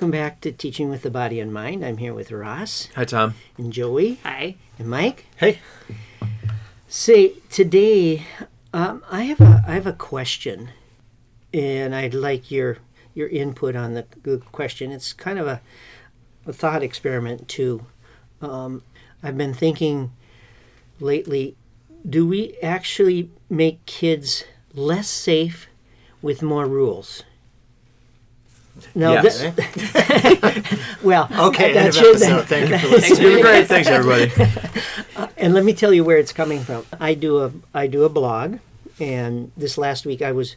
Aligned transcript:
welcome 0.00 0.10
back 0.10 0.40
to 0.40 0.50
Teaching 0.50 0.88
with 0.88 1.02
the 1.02 1.10
Body 1.10 1.40
in 1.40 1.52
Mind. 1.52 1.84
I'm 1.84 1.98
here 1.98 2.14
with 2.14 2.32
Ross 2.32 2.88
Hi, 2.94 3.04
Tom. 3.04 3.34
and 3.58 3.70
Joey 3.70 4.14
Hi. 4.22 4.56
and 4.78 4.88
Mike. 4.88 5.26
Hey. 5.36 5.58
Say 6.88 7.34
today, 7.50 8.22
um, 8.72 9.04
I 9.10 9.24
have 9.24 9.42
a 9.42 9.62
I 9.68 9.72
have 9.74 9.86
a 9.86 9.92
question, 9.92 10.70
and 11.52 11.94
I'd 11.94 12.14
like 12.14 12.50
your 12.50 12.78
your 13.12 13.28
input 13.28 13.76
on 13.76 13.92
the, 13.92 14.06
the 14.22 14.38
question. 14.38 14.90
It's 14.90 15.12
kind 15.12 15.38
of 15.38 15.46
a, 15.46 15.60
a 16.46 16.52
thought 16.54 16.82
experiment 16.82 17.46
too. 17.46 17.84
Um, 18.40 18.82
I've 19.22 19.36
been 19.36 19.52
thinking 19.52 20.12
lately: 20.98 21.56
Do 22.08 22.26
we 22.26 22.56
actually 22.62 23.28
make 23.50 23.84
kids 23.84 24.44
less 24.72 25.10
safe 25.10 25.66
with 26.22 26.40
more 26.40 26.64
rules? 26.64 27.22
No, 28.94 29.12
well, 31.02 31.28
Okay, 31.48 31.72
that 31.72 31.76
end 31.76 31.88
of 31.88 31.94
should- 31.94 32.22
episode. 32.22 32.46
Thank 32.46 32.70
you 32.70 32.78
for 32.78 32.88
listening. 32.96 33.30
you're 33.32 33.40
great. 33.42 33.66
Thanks, 33.66 33.88
everybody. 33.88 34.32
and 35.36 35.54
let 35.54 35.64
me 35.64 35.72
tell 35.74 35.92
you 35.92 36.02
where 36.04 36.16
it's 36.18 36.32
coming 36.32 36.60
from. 36.60 36.84
I 36.98 37.14
do 37.14 37.38
a 37.42 37.52
I 37.74 37.86
do 37.86 38.04
a 38.04 38.08
blog, 38.08 38.58
and 38.98 39.52
this 39.56 39.76
last 39.76 40.06
week 40.06 40.22
I 40.22 40.32
was 40.32 40.56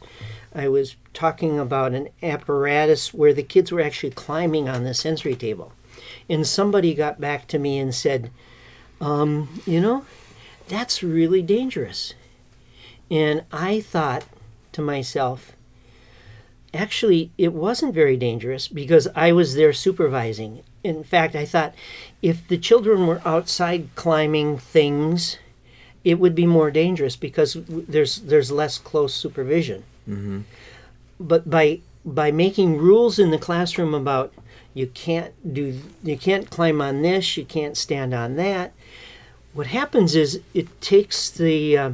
I 0.54 0.68
was 0.68 0.96
talking 1.12 1.58
about 1.58 1.92
an 1.92 2.08
apparatus 2.22 3.12
where 3.12 3.34
the 3.34 3.42
kids 3.42 3.70
were 3.72 3.80
actually 3.80 4.10
climbing 4.12 4.68
on 4.68 4.84
the 4.84 4.94
sensory 4.94 5.34
table, 5.36 5.72
and 6.28 6.46
somebody 6.46 6.94
got 6.94 7.20
back 7.20 7.46
to 7.48 7.58
me 7.58 7.78
and 7.78 7.94
said, 7.94 8.30
um, 9.00 9.60
you 9.66 9.80
know, 9.80 10.06
that's 10.68 11.02
really 11.02 11.42
dangerous, 11.42 12.14
and 13.10 13.44
I 13.52 13.80
thought 13.80 14.24
to 14.72 14.80
myself. 14.82 15.52
Actually, 16.74 17.30
it 17.38 17.52
wasn't 17.52 17.94
very 17.94 18.16
dangerous 18.16 18.66
because 18.66 19.06
I 19.14 19.30
was 19.30 19.54
there 19.54 19.72
supervising. 19.72 20.64
In 20.82 21.04
fact, 21.04 21.36
I 21.36 21.44
thought 21.44 21.72
if 22.20 22.46
the 22.48 22.58
children 22.58 23.06
were 23.06 23.22
outside 23.24 23.88
climbing 23.94 24.58
things, 24.58 25.38
it 26.02 26.18
would 26.18 26.34
be 26.34 26.46
more 26.46 26.72
dangerous 26.72 27.14
because 27.14 27.56
there's 27.68 28.16
there's 28.22 28.50
less 28.50 28.78
close 28.78 29.14
supervision. 29.14 29.84
Mm-hmm. 30.08 30.40
But 31.20 31.48
by 31.48 31.80
by 32.04 32.32
making 32.32 32.78
rules 32.78 33.20
in 33.20 33.30
the 33.30 33.38
classroom 33.38 33.94
about 33.94 34.34
you 34.74 34.88
can't 34.88 35.32
do 35.54 35.80
you 36.02 36.18
can't 36.18 36.50
climb 36.50 36.80
on 36.80 37.02
this, 37.02 37.36
you 37.36 37.44
can't 37.44 37.76
stand 37.76 38.12
on 38.12 38.34
that. 38.34 38.72
What 39.52 39.68
happens 39.68 40.16
is 40.16 40.40
it 40.52 40.80
takes 40.80 41.30
the 41.30 41.78
uh, 41.78 41.90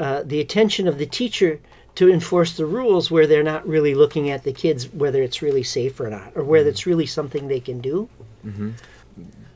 uh, 0.00 0.22
the 0.24 0.40
attention 0.40 0.88
of 0.88 0.98
the 0.98 1.06
teacher 1.06 1.60
to 1.96 2.10
enforce 2.10 2.56
the 2.56 2.66
rules 2.66 3.10
where 3.10 3.26
they're 3.26 3.42
not 3.42 3.66
really 3.66 3.94
looking 3.94 4.30
at 4.30 4.44
the 4.44 4.52
kids 4.52 4.88
whether 4.92 5.22
it's 5.22 5.42
really 5.42 5.62
safe 5.62 5.98
or 5.98 6.08
not, 6.08 6.32
or 6.36 6.44
whether 6.44 6.64
mm-hmm. 6.64 6.70
it's 6.70 6.86
really 6.86 7.06
something 7.06 7.48
they 7.48 7.60
can 7.60 7.80
do. 7.80 8.08
Mm-hmm. 8.44 8.70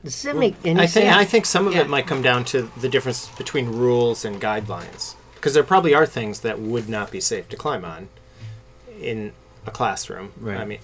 Does 0.02 0.22
that 0.22 0.36
make 0.36 0.56
any 0.64 0.80
I 0.80 0.86
think 0.86 1.04
sense? 1.04 1.16
I 1.16 1.24
think 1.26 1.46
some 1.46 1.66
of 1.66 1.74
Yeah. 1.74 1.82
it 1.82 1.88
might 1.88 2.06
come 2.06 2.22
down 2.22 2.44
to 2.46 2.70
the 2.80 2.88
difference 2.88 3.28
between 3.36 3.66
rules 3.68 4.24
and 4.24 4.40
guidelines, 4.40 5.14
because 5.34 5.52
there 5.52 5.62
probably 5.62 5.94
are 5.94 6.06
things 6.06 6.40
that 6.40 6.58
would 6.58 6.88
not 6.88 7.10
be 7.10 7.20
safe 7.20 7.48
to 7.50 7.56
climb 7.56 7.84
on 7.84 8.08
in 9.00 9.32
a 9.66 9.70
classroom. 9.70 10.32
Right. 10.40 10.58
I 10.58 10.64
mean, 10.64 10.78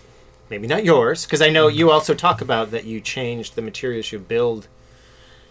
maybe 0.50 0.66
not 0.66 0.84
yours, 0.84 1.24
because 1.24 1.40
I 1.40 1.48
know 1.48 1.68
mm-hmm. 1.68 1.78
you 1.78 1.90
also 1.90 2.14
talk 2.14 2.42
about 2.42 2.70
that 2.72 2.84
you 2.84 3.00
changed 3.00 3.54
the 3.54 3.62
materials 3.62 4.12
you 4.12 4.18
build 4.18 4.68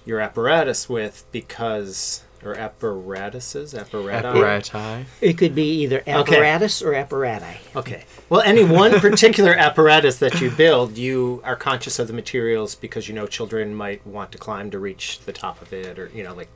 your 0.05 0.19
apparatus 0.19 0.87
with 0.87 1.25
because 1.31 2.23
or 2.45 2.53
apparatuses 2.55 3.73
apparati. 3.73 4.21
Apparati. 4.33 5.05
It 5.21 5.37
could 5.37 5.55
be 5.55 5.81
either 5.83 6.03
apparatus 6.07 6.81
or 6.81 6.91
apparati. 6.93 7.57
Okay. 7.75 8.05
Well, 8.29 8.41
any 8.41 8.63
one 8.63 8.99
particular 8.99 9.53
apparatus 9.53 10.19
that 10.19 10.39
you 10.41 10.51
build, 10.51 10.97
you 10.97 11.41
are 11.43 11.55
conscious 11.55 11.99
of 11.99 12.07
the 12.07 12.13
materials 12.13 12.75
because 12.75 13.07
you 13.07 13.13
know 13.13 13.27
children 13.27 13.73
might 13.75 14.05
want 14.05 14.31
to 14.33 14.37
climb 14.37 14.71
to 14.71 14.79
reach 14.79 15.19
the 15.21 15.33
top 15.33 15.61
of 15.61 15.73
it, 15.73 15.97
or 15.99 16.09
you 16.13 16.23
know, 16.23 16.33
like 16.33 16.49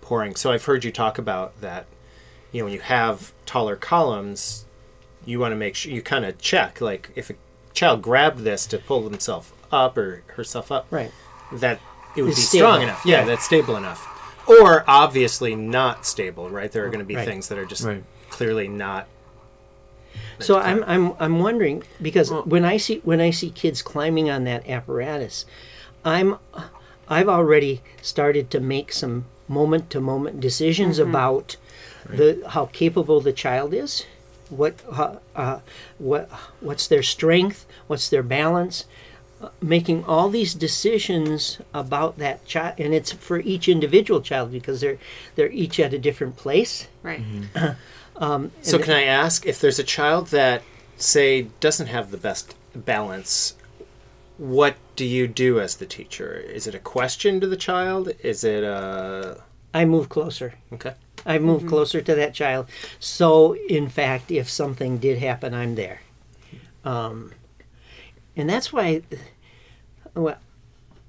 pouring. 0.00 0.36
So 0.36 0.52
I've 0.52 0.64
heard 0.64 0.84
you 0.84 0.92
talk 0.92 1.18
about 1.18 1.60
that. 1.60 1.86
You 2.52 2.60
know, 2.60 2.64
when 2.64 2.74
you 2.74 2.80
have 2.80 3.32
taller 3.46 3.76
columns, 3.76 4.64
you 5.24 5.38
want 5.38 5.52
to 5.52 5.56
make 5.56 5.76
sure 5.76 5.92
you 5.92 6.02
kind 6.02 6.24
of 6.24 6.38
check, 6.38 6.80
like 6.80 7.10
if 7.14 7.30
a 7.30 7.34
child 7.74 8.02
grabbed 8.02 8.40
this 8.40 8.66
to 8.66 8.78
pull 8.78 9.04
himself 9.08 9.52
up 9.70 9.96
or 9.96 10.22
herself 10.34 10.72
up, 10.72 10.86
Right. 10.90 11.12
that 11.52 11.78
it 12.16 12.22
would 12.22 12.30
It's 12.32 12.40
be 12.40 12.42
stable. 12.46 12.66
strong 12.66 12.82
enough. 12.82 13.06
Yeah, 13.06 13.24
that's 13.24 13.44
stable 13.44 13.76
enough. 13.76 14.04
Or 14.46 14.84
obviously 14.88 15.54
not 15.54 16.06
stable, 16.06 16.50
right? 16.50 16.70
There 16.70 16.84
are 16.84 16.88
going 16.88 17.00
to 17.00 17.04
be 17.04 17.16
Right. 17.16 17.24
things 17.24 17.48
that 17.48 17.58
are 17.58 17.66
just 17.66 17.84
Right. 17.84 18.02
clearly 18.30 18.68
not. 18.68 19.06
So 20.40 20.58
I'm 20.58 20.82
I'm 20.86 21.12
I'm 21.20 21.38
wondering 21.38 21.82
because 22.00 22.30
when 22.30 22.64
I 22.64 22.78
see 22.78 23.00
when 23.04 23.20
I 23.20 23.30
see 23.30 23.50
kids 23.50 23.82
climbing 23.82 24.30
on 24.30 24.44
that 24.44 24.68
apparatus, 24.68 25.44
I'm 26.04 26.36
I've 27.08 27.28
already 27.28 27.82
started 28.02 28.50
to 28.50 28.60
make 28.60 28.92
some 28.92 29.26
moment 29.48 29.90
to 29.90 30.00
moment 30.00 30.40
decisions 30.40 30.98
about 30.98 31.56
the 32.08 32.42
how 32.48 32.66
capable 32.66 33.20
the 33.20 33.32
child 33.32 33.74
is, 33.74 34.06
what 34.48 34.74
how, 34.94 35.20
uh, 35.36 35.60
what 35.98 36.28
what's 36.60 36.86
their 36.86 37.02
strength, 37.02 37.66
what's 37.86 38.08
their 38.08 38.22
balance, 38.22 38.84
uh, 38.84 38.86
making 39.62 40.04
all 40.04 40.28
these 40.28 40.54
decisions 40.54 41.58
about 41.72 42.18
that 42.18 42.44
child, 42.44 42.74
and 42.78 42.94
it's 42.94 43.12
for 43.12 43.38
each 43.40 43.68
individual 43.68 44.20
child 44.20 44.52
because 44.52 44.80
they're 44.80 44.98
they're 45.34 45.50
each 45.50 45.80
at 45.80 45.92
a 45.92 45.98
different 45.98 46.36
place. 46.36 46.88
Right. 47.02 47.22
Mm-hmm. 47.22 47.68
Um, 48.16 48.52
so 48.60 48.78
can 48.78 48.92
I 48.92 49.04
ask 49.04 49.46
if 49.46 49.62
there's 49.62 49.78
a 49.78 49.82
child 49.82 50.26
that 50.26 50.60
say 50.98 51.48
doesn't 51.58 51.86
have 51.86 52.10
the 52.10 52.18
best 52.18 52.54
balance, 52.74 53.54
what 54.36 54.76
do 54.94 55.06
you 55.06 55.26
do 55.26 55.58
as 55.58 55.76
the 55.76 55.86
teacher? 55.86 56.34
Is 56.34 56.66
it 56.66 56.74
a 56.74 56.78
question 56.78 57.40
to 57.40 57.46
the 57.46 57.56
child? 57.56 58.12
Is 58.22 58.44
it 58.44 58.62
a 58.62 59.42
I 59.72 59.84
move 59.84 60.08
closer. 60.08 60.54
okay? 60.72 60.94
I 61.24 61.38
move 61.38 61.60
mm-hmm. 61.60 61.68
closer 61.68 62.00
to 62.00 62.14
that 62.14 62.34
child. 62.34 62.66
So, 62.98 63.54
in 63.54 63.88
fact, 63.88 64.30
if 64.30 64.48
something 64.48 64.98
did 64.98 65.18
happen, 65.18 65.54
I'm 65.54 65.74
there. 65.74 66.00
Um, 66.84 67.32
and 68.36 68.48
that's 68.48 68.72
why, 68.72 69.02
well, 70.14 70.36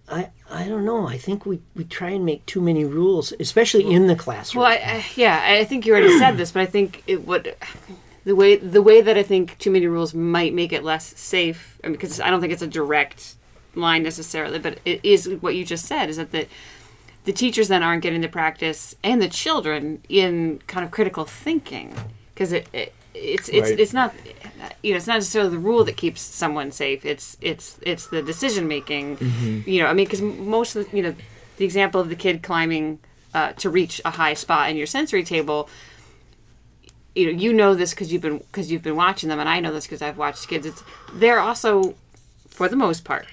I 0.10 0.30
I 0.50 0.68
don't 0.68 0.86
know. 0.86 1.08
I 1.08 1.18
think 1.18 1.46
we, 1.46 1.62
we 1.76 1.84
try 1.86 2.10
and 2.10 2.26
make 2.26 2.46
too 2.46 2.62
many 2.62 2.84
rules, 2.84 3.34
especially 3.40 3.90
in 3.92 4.08
the 4.08 4.16
classroom. 4.16 4.64
Well, 4.64 4.72
I, 4.72 4.76
I, 4.76 5.06
yeah, 5.16 5.42
I 5.60 5.64
think 5.64 5.86
you 5.86 5.94
already 5.94 6.18
said 6.20 6.38
this, 6.38 6.52
but 6.52 6.62
I 6.62 6.66
think 6.66 7.04
it 7.08 7.26
would 7.26 7.56
the 8.26 8.36
way 8.36 8.56
the 8.58 8.82
way 8.82 9.02
that 9.02 9.18
I 9.18 9.24
think 9.24 9.58
too 9.58 9.72
many 9.72 9.88
rules 9.88 10.14
might 10.14 10.54
make 10.54 10.74
it 10.74 10.84
less 10.84 11.18
safe. 11.18 11.80
I 11.84 11.88
mean, 11.88 11.94
because 11.94 12.20
I 12.20 12.30
don't 12.30 12.42
think 12.42 12.52
it's 12.54 12.62
a 12.62 12.68
direct 12.68 13.36
line 13.74 14.04
necessarily, 14.04 14.60
but 14.60 14.80
it 14.84 15.00
is 15.04 15.28
what 15.40 15.56
you 15.56 15.64
just 15.64 15.86
said. 15.86 16.10
Is 16.10 16.18
that 16.18 16.32
the 16.32 16.48
the 17.24 17.32
teachers 17.32 17.68
then 17.70 17.84
aren't 17.84 18.02
getting 18.04 18.22
the 18.22 18.28
practice 18.28 18.96
and 19.04 19.22
the 19.22 19.30
children 19.30 20.02
in 20.10 20.60
kind 20.68 20.84
of 20.84 20.92
critical 20.92 21.24
thinking 21.24 21.96
because 22.34 22.52
it, 22.52 22.68
it 22.74 22.94
it's 23.14 23.48
it's 23.50 23.70
Right. 23.70 23.80
it's 23.80 23.94
not 23.94 24.14
you 24.84 24.92
know 24.92 24.98
it's 24.98 25.08
not 25.08 25.16
necessarily 25.16 25.52
the 25.52 25.58
rule 25.58 25.84
that 25.84 25.98
keeps 25.98 26.22
someone 26.22 26.72
safe 26.72 27.06
it's 27.06 27.38
it's 27.42 27.78
it's 27.82 28.08
the 28.08 28.22
decision 28.22 28.68
making. 28.68 29.18
You 29.66 29.82
know 29.82 29.88
i 29.88 29.94
mean 29.94 30.06
because 30.06 30.22
most 30.22 30.76
of 30.76 30.90
the 30.90 30.98
you 30.98 31.04
know 31.04 31.16
the 31.58 31.66
example 31.66 32.02
of 32.02 32.10
the 32.10 32.16
kid 32.16 32.42
climbing 32.44 33.00
uh, 33.34 33.54
to 33.54 33.70
reach 33.70 34.02
a 34.04 34.12
high 34.12 34.34
spot 34.34 34.70
in 34.70 34.76
your 34.76 34.88
sensory 34.88 35.24
table 35.24 35.70
you 37.16 37.26
know 37.26 37.40
you 37.40 37.54
know 37.54 37.76
this 37.76 37.92
because 37.92 38.12
you've 38.12 38.22
been 38.22 38.40
because 38.40 38.72
you've 38.72 38.84
been 38.84 38.96
watching 38.96 39.30
them 39.30 39.40
and 39.40 39.48
i 39.48 39.60
know 39.60 39.72
this 39.74 39.86
because 39.86 40.02
i've 40.02 40.18
watched 40.18 40.48
kids 40.48 40.66
it's 40.66 40.84
they're 41.14 41.40
also 41.40 41.96
for 42.50 42.68
the 42.68 42.76
most 42.76 43.04
part 43.06 43.26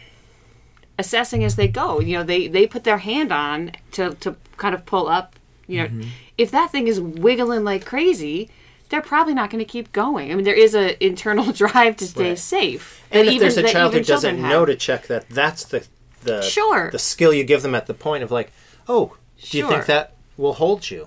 assessing 0.98 1.44
as 1.44 1.56
they 1.56 1.68
go. 1.68 2.00
You 2.00 2.18
know 2.18 2.24
they 2.24 2.48
they 2.48 2.66
put 2.66 2.84
their 2.84 2.98
hand 2.98 3.32
on 3.32 3.72
to 3.92 4.14
to 4.16 4.36
kind 4.56 4.74
of 4.74 4.84
pull 4.84 5.08
up 5.08 5.36
you 5.66 5.82
know. 5.82 6.06
If 6.36 6.50
that 6.50 6.70
thing 6.70 6.88
is 6.88 7.00
wiggling 7.00 7.64
like 7.64 7.84
crazy 7.84 8.50
they're 8.88 9.02
probably 9.02 9.34
not 9.34 9.50
going 9.50 9.58
to 9.58 9.70
keep 9.70 9.92
going 9.92 10.30
i 10.30 10.34
mean 10.34 10.44
there 10.44 10.54
is 10.54 10.74
an 10.74 10.94
internal 11.00 11.52
drive 11.62 11.96
to 11.96 12.06
stay 12.06 12.30
Right. 12.30 12.38
safe 12.38 13.02
And 13.10 13.28
if 13.28 13.38
there's 13.40 13.56
a 13.56 13.62
child 13.62 13.94
who 13.94 14.00
doesn't 14.02 14.34
children 14.36 14.50
know 14.50 14.64
to 14.66 14.74
check 14.76 15.06
that, 15.08 15.28
that's 15.28 15.64
the 15.64 15.86
the 16.24 16.42
Sure. 16.42 16.90
the 16.90 16.98
skill 16.98 17.32
you 17.32 17.44
give 17.44 17.62
them 17.62 17.74
at 17.74 17.86
the 17.86 17.94
point 17.94 18.22
of 18.24 18.30
like, 18.30 18.50
oh, 18.88 19.16
do 19.50 19.56
you 19.58 19.68
think 19.68 19.86
that 19.86 20.12
will 20.36 20.54
hold 20.54 20.90
you? 20.90 21.06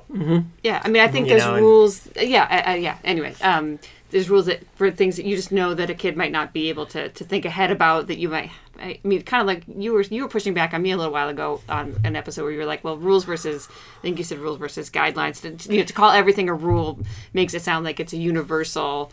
Yeah, 0.63 0.81
I 0.83 0.87
mean, 0.89 1.01
I 1.03 1.07
think 1.09 1.27
You 1.27 1.31
there's 1.33 1.43
know, 1.45 1.55
and- 1.55 1.65
rules. 1.65 2.07
Yeah, 2.15 2.47
uh, 2.49 2.71
uh, 2.71 2.75
yeah. 2.75 2.97
Anyway, 3.03 3.33
um, 3.41 3.77
there's 4.11 4.29
rules 4.29 4.45
that 4.45 4.61
for 4.75 4.91
things 4.91 5.15
that 5.15 5.25
you 5.25 5.35
just 5.35 5.51
know 5.51 5.73
that 5.73 5.89
a 5.89 5.93
kid 5.95 6.15
might 6.15 6.31
not 6.31 6.53
be 6.53 6.69
able 6.69 6.85
to, 6.87 7.09
to 7.09 7.23
think 7.23 7.45
ahead 7.45 7.71
about 7.71 8.07
that 8.07 8.17
you 8.17 8.29
might. 8.29 8.51
I 8.79 8.99
mean, 9.03 9.21
kind 9.23 9.41
of 9.41 9.47
like 9.47 9.63
you 9.67 9.93
were 9.93 10.01
you 10.01 10.23
were 10.23 10.27
pushing 10.29 10.53
back 10.53 10.73
on 10.73 10.81
me 10.81 10.91
a 10.91 10.97
little 10.97 11.11
while 11.13 11.29
ago 11.29 11.61
on 11.69 11.99
an 12.03 12.15
episode 12.15 12.43
where 12.43 12.51
you 12.51 12.57
were 12.59 12.65
like, 12.65 12.83
well, 12.83 12.97
rules 12.97 13.25
versus 13.25 13.67
I 13.71 14.01
think 14.01 14.17
you 14.17 14.23
said 14.23 14.39
rules 14.39 14.57
versus 14.59 14.89
guidelines. 14.89 15.41
To, 15.41 15.71
you 15.71 15.79
know, 15.79 15.85
to 15.85 15.93
call 15.93 16.11
everything 16.11 16.49
a 16.49 16.53
rule 16.53 16.99
makes 17.33 17.53
it 17.53 17.61
sound 17.61 17.85
like 17.85 17.99
it's 17.99 18.13
a 18.13 18.17
universal. 18.17 19.11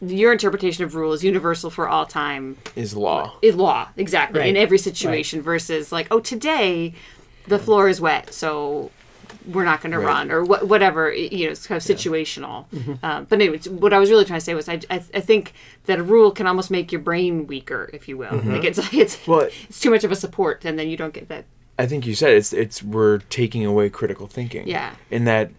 Your 0.00 0.32
interpretation 0.32 0.84
of 0.84 0.94
rule 0.94 1.12
is 1.12 1.24
universal 1.24 1.70
for 1.70 1.88
all 1.88 2.04
time 2.04 2.58
Is 2.76 2.94
law. 2.94 3.36
is 3.40 3.54
law 3.54 3.88
exactly 3.96 4.48
in 4.48 4.56
every 4.56 4.76
situation 4.76 5.40
versus 5.40 5.92
like 5.92 6.08
oh 6.10 6.20
today 6.20 6.94
the 7.46 7.58
floor 7.58 7.88
is 7.88 8.00
wet 8.02 8.34
so 8.34 8.90
we're 9.46 9.64
not 9.64 9.80
going 9.82 9.92
to 9.92 9.98
run 9.98 10.30
or 10.30 10.42
wha- 10.44 10.64
whatever 10.64 11.12
you 11.12 11.46
know 11.46 11.52
it's 11.52 11.66
kind 11.66 11.76
of 11.76 11.82
situational. 11.82 12.64
Um, 13.02 13.26
but 13.28 13.40
anyway 13.40 13.58
what 13.68 13.92
i 13.92 13.98
was 13.98 14.10
really 14.10 14.24
trying 14.24 14.38
to 14.40 14.44
say 14.44 14.54
was 14.54 14.68
I, 14.68 14.80
I, 14.90 14.96
I 15.14 15.20
think 15.20 15.52
that 15.84 15.98
a 15.98 16.02
rule 16.02 16.30
can 16.30 16.46
almost 16.46 16.70
make 16.70 16.90
your 16.92 17.00
brain 17.02 17.46
weaker 17.46 17.90
if 17.92 18.08
you 18.08 18.16
will. 18.16 18.36
Like 18.44 18.64
it's 18.64 18.78
it's 18.92 19.26
Well- 19.26 19.48
it's 19.68 19.80
too 19.80 19.90
much 19.90 20.04
of 20.04 20.10
a 20.12 20.16
support 20.16 20.64
and 20.64 20.78
then 20.78 20.88
you 20.88 20.96
don't 20.96 21.12
get 21.14 21.28
that. 21.28 21.44
I 21.78 21.86
think 21.86 22.06
you 22.06 22.14
said 22.14 22.32
it's 22.32 22.52
it's 22.52 22.82
we're 22.82 23.18
taking 23.18 23.66
away 23.66 23.90
critical 23.90 24.26
thinking. 24.28 24.66
Yeah. 24.68 24.94
In 25.10 25.24
that 25.24 25.50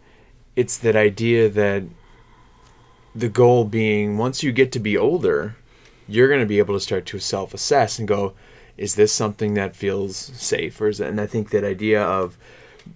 it's 0.56 0.78
that 0.78 0.96
idea 0.96 1.50
that 1.50 1.84
the 3.14 3.30
goal 3.30 3.66
being 3.66 4.18
once 4.18 4.44
you 4.44 4.52
get 4.52 4.72
to 4.74 4.80
be 4.80 4.98
older, 4.98 5.56
you're 6.08 6.28
going 6.28 6.40
to 6.40 6.46
be 6.46 6.60
able 6.60 6.74
to 6.76 6.80
start 6.80 7.06
to 7.08 7.20
self-assess 7.20 7.98
and 8.00 8.08
go, 8.08 8.34
is 8.78 8.96
this 8.96 9.12
something 9.14 9.54
that 9.54 9.76
feels 9.76 10.16
safe 10.18 10.80
or 10.82 10.90
is? 10.90 11.00
And 11.00 11.20
I 11.22 11.26
think 11.26 11.50
that 11.50 11.64
idea 11.64 12.02
of 12.04 12.38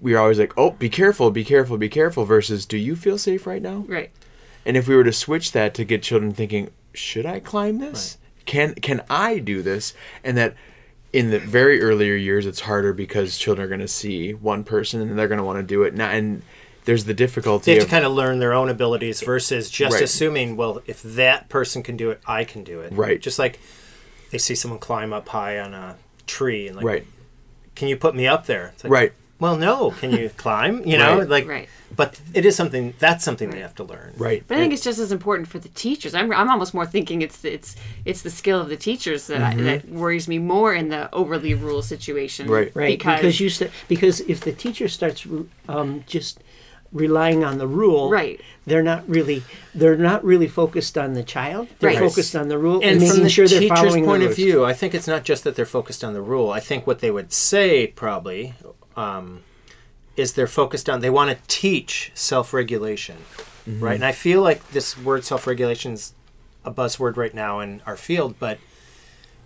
we're 0.02 0.18
always 0.18 0.40
like, 0.40 0.54
oh, 0.58 0.72
be 0.72 0.90
careful, 0.90 1.32
be 1.32 1.44
careful, 1.44 1.78
be 1.78 1.90
careful, 1.90 2.26
versus 2.26 2.66
do 2.66 2.78
you 2.78 2.96
feel 2.96 3.18
safe 3.18 3.46
right 3.46 3.62
now? 3.62 3.86
right 3.88 4.12
And 4.66 4.78
if 4.78 4.88
we 4.88 4.96
were 4.96 5.04
to 5.04 5.14
switch 5.14 5.52
that 5.54 5.74
to 5.76 5.86
get 5.86 6.04
children 6.04 6.34
thinking, 6.34 6.72
should 6.94 7.26
I 7.26 7.40
climb 7.40 7.80
this? 7.80 8.18
Can 8.46 8.74
can 8.76 9.04
I 9.10 9.40
do 9.40 9.62
this? 9.62 9.94
And 10.24 10.38
that 10.38 10.56
in 11.14 11.32
the 11.32 11.40
very 11.40 11.82
earlier 11.82 12.16
years 12.16 12.46
it's 12.46 12.62
harder 12.62 12.94
because 12.94 13.38
children 13.38 13.66
are 13.66 13.68
going 13.68 13.80
to 13.80 13.88
see 13.88 14.34
one 14.34 14.64
person 14.64 15.02
and 15.02 15.18
they're 15.18 15.28
going 15.28 15.40
to 15.40 15.44
want 15.44 15.58
to 15.58 15.64
do 15.64 15.84
it. 15.84 15.94
Now 15.94 16.10
and 16.10 16.42
there's 16.86 17.06
the 17.06 17.14
difficulty 17.14 17.66
They 17.72 17.76
have 17.76 17.84
of 17.84 17.90
to 17.90 17.92
kind 17.92 18.06
of 18.06 18.14
learn 18.14 18.40
their 18.40 18.54
own 18.54 18.70
abilities 18.70 19.22
versus 19.22 19.70
just 19.70 19.94
Right. 19.94 20.04
assuming, 20.04 20.56
well, 20.58 20.82
if 20.88 21.04
that 21.04 21.48
person 21.50 21.84
can 21.84 21.98
do 21.98 22.10
it, 22.10 22.20
I 22.26 22.44
can 22.44 22.64
do 22.64 22.80
it. 22.82 22.94
Right. 22.94 23.22
Just 23.22 23.38
like 23.38 23.60
they 24.32 24.38
see 24.38 24.56
someone 24.56 24.80
climb 24.80 25.14
up 25.14 25.30
high 25.30 25.60
on 25.60 25.74
a 25.74 25.98
tree 26.26 26.68
and 26.68 26.76
like, 26.76 26.86
right. 26.86 27.06
can 27.76 27.88
you 27.88 27.98
put 27.98 28.16
me 28.16 28.26
up 28.28 28.46
there? 28.48 28.72
It's 28.74 28.84
like, 28.84 28.92
Right. 28.92 29.14
Well, 29.40 29.56
no. 29.56 29.92
Can 29.92 30.12
you 30.12 30.30
climb? 30.38 30.86
You 30.86 30.98
know, 30.98 31.20
Right. 31.20 31.30
like, 31.30 31.48
Right. 31.48 31.70
but 31.96 32.20
it 32.34 32.46
is 32.46 32.56
something. 32.56 32.94
That's 33.00 33.24
something 33.24 33.50
they 33.50 33.60
have 33.62 33.76
to 33.76 33.84
learn. 33.84 34.14
Right. 34.18 34.44
But 34.48 34.58
I 34.58 34.60
think 34.62 34.74
it's 34.74 34.84
just 34.84 35.00
as 35.00 35.12
important 35.12 35.48
for 35.48 35.60
the 35.60 35.70
teachers. 35.70 36.14
I'm, 36.14 36.32
I'm 36.34 36.50
almost 36.50 36.74
more 36.74 36.86
thinking 36.86 37.22
it's 37.22 37.38
the, 37.38 37.54
it's 37.54 37.76
it's 38.06 38.22
the 38.22 38.30
skill 38.30 38.60
of 38.60 38.70
the 38.70 38.78
teachers 38.78 39.28
that 39.28 39.42
I, 39.42 39.56
that 39.56 39.88
worries 39.90 40.28
me 40.28 40.40
more 40.40 40.74
in 40.74 40.90
the 40.90 41.14
overly 41.14 41.54
rule 41.54 41.82
situation. 41.82 42.48
Right. 42.48 42.72
Right, 42.76 42.98
Because, 42.98 43.20
because, 43.22 43.40
you 43.40 43.50
st- 43.50 43.72
because 43.88 44.20
if 44.22 44.42
the 44.42 44.52
teacher 44.52 44.88
starts 44.88 45.26
um, 45.68 46.04
just 46.06 46.40
relying 46.92 47.44
on 47.44 47.60
the 47.60 47.68
rule, 47.68 48.10
Right. 48.10 48.42
they're 48.66 48.82
not 48.84 49.08
really 49.08 49.44
they're 49.76 49.96
not 49.96 50.24
really 50.26 50.48
focused 50.48 50.98
on 50.98 51.14
the 51.14 51.22
child. 51.24 51.68
They're 51.80 51.92
Right. 51.92 52.00
focused 52.00 52.36
on 52.36 52.48
the 52.50 52.58
rule 52.58 52.82
And 52.84 53.00
and, 53.02 53.08
from 53.12 53.24
the 53.24 53.30
sure 53.30 53.46
teacher's 53.48 53.94
point 53.96 54.22
the 54.24 54.30
of 54.30 54.36
view, 54.36 54.66
I 54.66 54.74
think 54.74 54.94
it's 54.96 55.08
not 55.08 55.24
just 55.24 55.44
that 55.44 55.56
they're 55.56 55.66
focused 55.80 56.04
on 56.04 56.14
the 56.14 56.22
rule. 56.22 56.50
I 56.52 56.60
think 56.60 56.86
what 56.88 57.00
they 57.00 57.12
would 57.12 57.32
say 57.32 57.88
probably 57.88 58.56
um, 59.00 59.42
is 60.18 60.34
they're 60.34 60.48
focused 60.48 60.90
on 60.90 61.00
they 61.00 61.10
want 61.10 61.30
to 61.32 61.38
teach 61.48 62.12
self-regulation, 62.14 63.18
right? 63.80 63.96
And 63.96 64.04
I 64.06 64.12
feel 64.12 64.42
like 64.42 64.72
this 64.72 64.98
word 64.98 65.24
self-regulation 65.24 65.94
is 65.94 66.14
a 66.66 66.72
buzzword 66.72 67.16
right 67.16 67.34
now 67.34 67.62
in 67.62 67.82
our 67.86 67.96
field, 67.96 68.36
but 68.40 68.60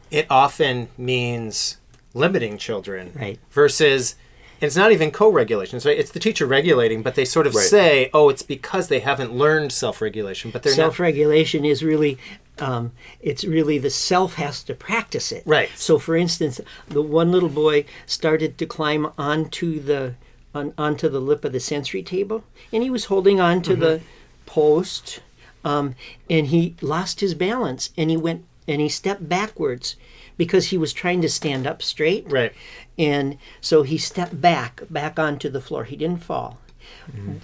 it 0.09 0.25
often 0.29 0.89
means 0.97 1.77
limiting 2.13 2.57
children, 2.57 3.11
Right. 3.15 3.39
Versus. 3.51 4.15
It's 4.61 4.77
not 4.77 4.93
even 4.93 5.11
co-regulation. 5.11 5.81
So 5.81 5.89
it's 5.89 6.11
the 6.11 6.19
teacher 6.21 6.45
regulating, 6.45 7.01
but 7.01 7.15
they 7.15 7.25
sort 7.25 7.47
of 7.47 7.53
Right. 7.53 7.65
say, 7.67 8.09
"Oh, 8.13 8.29
it's 8.29 8.43
because 8.43 8.87
they 8.87 8.99
haven't 9.01 9.33
learned 9.33 9.73
self-regulation." 9.73 10.51
But 10.51 10.63
they're 10.63 10.71
self-regulation 10.73 11.65
is 11.65 11.83
really 11.83 12.17
um, 12.59 12.91
it's 13.19 13.43
really 13.43 13.77
the 13.77 13.89
self 13.89 14.35
has 14.35 14.63
to 14.63 14.73
practice 14.75 15.31
it. 15.31 15.43
Right. 15.45 15.69
so 15.75 15.97
for 15.97 16.15
instance 16.15 16.61
the 16.87 17.01
one 17.01 17.31
little 17.31 17.49
boy 17.49 17.85
started 18.05 18.57
to 18.59 18.65
climb 18.65 19.11
onto 19.17 19.79
the 19.79 20.15
on, 20.53 20.73
onto 20.77 21.09
the 21.09 21.19
lip 21.19 21.43
of 21.43 21.51
the 21.51 21.59
sensory 21.59 22.03
table 22.03 22.43
and 22.71 22.83
he 22.83 22.89
was 22.89 23.05
holding 23.05 23.39
on 23.39 23.61
to 23.63 23.75
the 23.75 24.01
post 24.45 25.21
um, 25.65 25.95
and 26.29 26.47
he 26.47 26.75
lost 26.81 27.21
his 27.21 27.33
balance 27.33 27.89
and 27.97 28.09
he 28.09 28.17
went 28.17 28.45
and 28.67 28.79
he 28.81 28.89
stepped 28.89 29.27
backwards 29.27 29.95
because 30.37 30.67
he 30.67 30.77
was 30.77 30.93
trying 30.93 31.21
to 31.21 31.29
stand 31.29 31.67
up 31.67 31.81
straight. 31.81 32.25
Right. 32.29 32.53
and 32.97 33.37
so 33.61 33.83
he 33.83 33.97
stepped 33.97 34.39
back 34.39 34.81
back 34.89 35.17
onto 35.17 35.49
the 35.49 35.61
floor. 35.61 35.85
He 35.85 35.95
didn't 35.95 36.23
fall. 36.23 36.59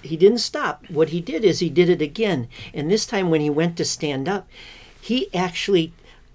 He 0.02 0.16
didn't 0.16 0.38
stop. 0.38 0.84
What 0.88 1.08
he 1.10 1.20
did 1.20 1.44
is 1.44 1.58
he 1.60 1.70
did 1.70 1.88
it 1.88 2.00
again 2.02 2.48
and 2.72 2.90
this 2.90 3.06
time 3.06 3.30
when 3.30 3.40
he 3.40 3.50
went 3.50 3.76
to 3.78 3.84
stand 3.84 4.28
up 4.28 4.48
he 5.00 5.32
actually 5.34 5.92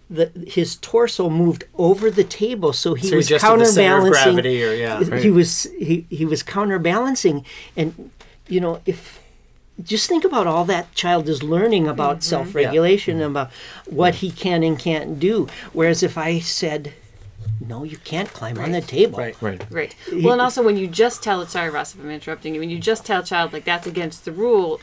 the 0.10 0.32
his 0.48 0.76
torso 0.78 1.30
moved 1.30 1.64
over 1.76 2.12
the 2.12 2.24
table 2.24 2.74
so 2.74 2.94
he 2.94 3.08
So 3.08 3.12
he 3.12 3.16
was 3.18 3.28
adjusted 3.28 3.48
the 3.48 3.54
of 3.54 3.76
counterbalancing 3.76 4.34
gravity 4.34 4.64
or- 4.64 4.74
yeah. 4.74 5.18
he 5.20 5.32
was 5.32 5.64
he, 5.80 6.06
he 6.10 6.26
was 6.26 6.44
counterbalancing 6.44 7.46
and 7.76 8.12
you 8.48 8.60
know 8.60 8.82
if 8.86 9.22
just 9.84 10.08
think 10.08 10.24
about 10.24 10.48
all 10.48 10.64
that 10.66 10.94
child 10.94 11.28
is 11.28 11.44
learning 11.44 11.88
about 11.88 12.18
mm-hmm. 12.18 12.30
self-regulation 12.30 13.16
and 13.20 13.32
about 13.32 13.52
what 13.88 14.16
he 14.16 14.32
can 14.32 14.64
and 14.64 14.78
can't 14.80 15.20
do 15.20 15.48
whereas 15.74 16.04
if 16.04 16.18
i 16.18 16.40
said 16.40 16.94
no 17.60 17.84
you 17.84 17.98
can't 17.98 18.30
climb 18.30 18.60
on 18.60 18.72
the 18.72 18.82
table 18.82 19.18
Right. 19.18 19.42
Right. 19.42 19.66
Right. 19.72 19.96
Well, 20.12 20.34
and 20.34 20.42
also 20.42 20.64
when 20.64 20.78
you 20.78 20.88
just 20.88 21.24
tell 21.24 21.42
it, 21.42 21.50
sorry, 21.50 21.70
Ross, 21.70 21.96
if 21.96 22.02
I'm 22.02 22.10
interrupting 22.10 22.54
you. 22.54 22.60
When 22.60 22.70
you 22.70 22.80
just 22.80 23.06
tell 23.06 23.22
a 23.22 23.24
child 23.24 23.54
like 23.54 23.66
that's 23.66 23.88
against 23.88 24.26
the 24.26 24.32
rule, 24.32 24.82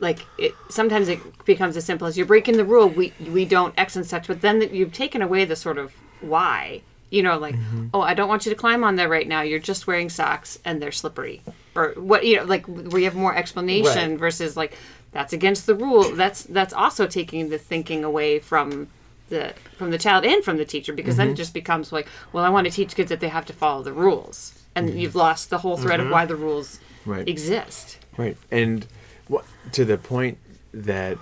like 0.00 0.20
it 0.38 0.54
sometimes 0.68 1.08
it 1.08 1.20
becomes 1.44 1.76
as 1.76 1.84
simple 1.84 2.06
as 2.06 2.16
you're 2.16 2.26
breaking 2.26 2.56
the 2.56 2.64
rule. 2.64 2.88
We 2.88 3.12
we 3.30 3.44
don't 3.44 3.74
X 3.78 3.96
and 3.96 4.06
such. 4.06 4.26
But 4.26 4.40
then 4.40 4.58
that 4.58 4.72
you've 4.72 4.92
taken 4.92 5.22
away 5.22 5.44
the 5.44 5.56
sort 5.56 5.78
of 5.78 5.92
why. 6.20 6.82
You 7.10 7.22
know, 7.22 7.38
like 7.38 7.54
mm-hmm. 7.54 7.88
oh, 7.94 8.00
I 8.00 8.14
don't 8.14 8.28
want 8.28 8.44
you 8.44 8.50
to 8.50 8.56
climb 8.56 8.82
on 8.82 8.96
there 8.96 9.08
right 9.08 9.28
now. 9.28 9.42
You're 9.42 9.60
just 9.60 9.86
wearing 9.86 10.10
socks 10.10 10.58
and 10.64 10.82
they're 10.82 10.90
slippery, 10.90 11.42
or 11.76 11.92
what? 11.96 12.26
You 12.26 12.38
know, 12.38 12.44
like 12.44 12.66
where 12.66 12.98
you 12.98 13.04
have 13.04 13.14
more 13.14 13.36
explanation 13.36 14.10
Right. 14.12 14.18
versus 14.18 14.56
like 14.56 14.76
that's 15.12 15.32
against 15.32 15.66
the 15.66 15.76
rule. 15.76 16.14
That's 16.14 16.42
that's 16.42 16.74
also 16.74 17.06
taking 17.06 17.50
the 17.50 17.58
thinking 17.58 18.02
away 18.02 18.40
from 18.40 18.88
the 19.28 19.54
from 19.76 19.90
the 19.90 19.98
child 19.98 20.24
and 20.24 20.42
from 20.44 20.56
the 20.56 20.64
teacher 20.64 20.92
because 20.92 21.16
then 21.16 21.28
it 21.28 21.30
mm-hmm. 21.30 21.36
just 21.36 21.54
becomes 21.54 21.92
like 21.92 22.06
well 22.34 22.44
i 22.44 22.48
want 22.50 22.66
to 22.66 22.70
teach 22.70 22.94
kids 22.94 23.08
that 23.08 23.20
they 23.20 23.28
have 23.28 23.46
to 23.46 23.54
follow 23.54 23.82
the 23.82 23.90
rules 23.90 24.62
and 24.74 24.86
mm-hmm. 24.86 24.98
you've 24.98 25.14
lost 25.14 25.48
the 25.48 25.56
whole 25.56 25.78
thread 25.78 25.98
of 25.98 26.10
why 26.10 26.26
the 26.26 26.36
rules 26.36 26.78
Right. 27.06 27.26
exist 27.26 27.98
Right. 28.16 28.36
And 28.50 28.86
what 29.28 29.44
to 29.72 29.84
the 29.84 29.98
point 29.98 30.38
that 30.72 31.18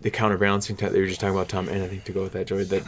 the 0.00 0.10
counterbalancing 0.10 0.76
type 0.76 0.90
that 0.90 0.96
you 0.96 1.02
were 1.02 1.08
just 1.08 1.20
talking 1.20 1.34
about, 1.34 1.48
Tom, 1.48 1.68
and 1.68 1.82
I 1.82 1.88
think 1.88 2.04
to 2.04 2.12
go 2.12 2.22
with 2.22 2.32
that, 2.32 2.46
Joey, 2.46 2.64
that 2.64 2.84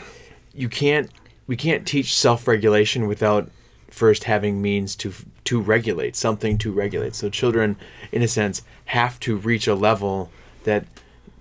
you 0.54 0.68
can't 0.68 1.10
we 1.46 1.56
can't 1.56 1.86
teach 1.86 2.14
self 2.14 2.46
regulation 2.46 3.06
without 3.06 3.50
first 3.88 4.24
having 4.24 4.62
means 4.62 4.94
to 4.96 5.12
to 5.44 5.60
regulate 5.60 6.16
something 6.16 6.58
to 6.58 6.72
regulate. 6.72 7.14
So 7.14 7.28
children, 7.28 7.76
in 8.12 8.22
a 8.22 8.28
sense, 8.28 8.62
have 8.86 9.18
to 9.20 9.36
reach 9.36 9.66
a 9.66 9.74
level 9.74 10.30
that 10.64 10.84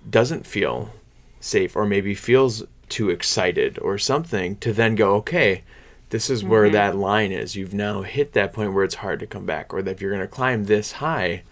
doesn't 0.09 0.47
feel 0.47 0.91
safe 1.39 1.75
or 1.75 1.85
maybe 1.85 2.15
feels 2.15 2.63
too 2.89 3.09
excited 3.09 3.77
or 3.79 3.97
something 3.97 4.55
to 4.57 4.73
then 4.73 4.95
go, 4.95 5.13
okay, 5.15 5.63
this 6.09 6.29
is 6.29 6.43
where 6.43 6.63
mm-hmm. 6.63 6.73
that 6.73 6.95
line 6.95 7.31
is. 7.31 7.55
You've 7.55 7.73
now 7.73 8.01
hit 8.01 8.33
that 8.33 8.53
point 8.53 8.73
where 8.73 8.83
it's 8.83 8.95
hard 8.95 9.19
to 9.19 9.27
come 9.27 9.45
back, 9.45 9.73
or 9.73 9.81
that 9.81 9.91
if 9.91 10.01
you're 10.01 10.11
going 10.11 10.21
to 10.21 10.27
climb 10.27 10.65
this 10.65 10.93
high, 10.93 11.43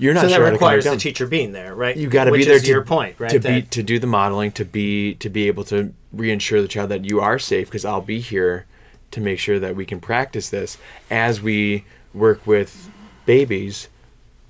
you're 0.00 0.14
not 0.14 0.22
So 0.22 0.28
sure 0.28 0.44
that 0.44 0.52
requires 0.52 0.84
the 0.84 0.96
teacher 0.96 1.26
being 1.26 1.52
there, 1.52 1.74
right? 1.74 1.96
You 1.96 2.08
got 2.08 2.24
to 2.24 2.32
be 2.32 2.38
Which 2.38 2.46
there 2.46 2.56
is 2.56 2.62
to 2.62 2.68
your 2.68 2.84
point, 2.84 3.16
right? 3.18 3.30
To 3.30 3.38
be 3.38 3.60
That- 3.60 3.70
to 3.72 3.82
do 3.82 3.98
the 3.98 4.06
modeling, 4.06 4.50
to 4.52 4.64
be 4.64 5.14
to 5.16 5.28
be 5.28 5.46
able 5.46 5.64
to 5.64 5.92
reassure 6.12 6.60
the 6.62 6.68
child 6.68 6.88
that 6.90 7.04
you 7.04 7.20
are 7.20 7.38
safe 7.38 7.68
because 7.68 7.84
I'll 7.84 8.00
be 8.00 8.20
here 8.20 8.66
to 9.12 9.20
make 9.20 9.38
sure 9.38 9.58
that 9.58 9.76
we 9.76 9.84
can 9.84 10.00
practice 10.00 10.48
this 10.50 10.78
as 11.10 11.40
we 11.40 11.84
work 12.14 12.46
with 12.46 12.88
babies 13.26 13.88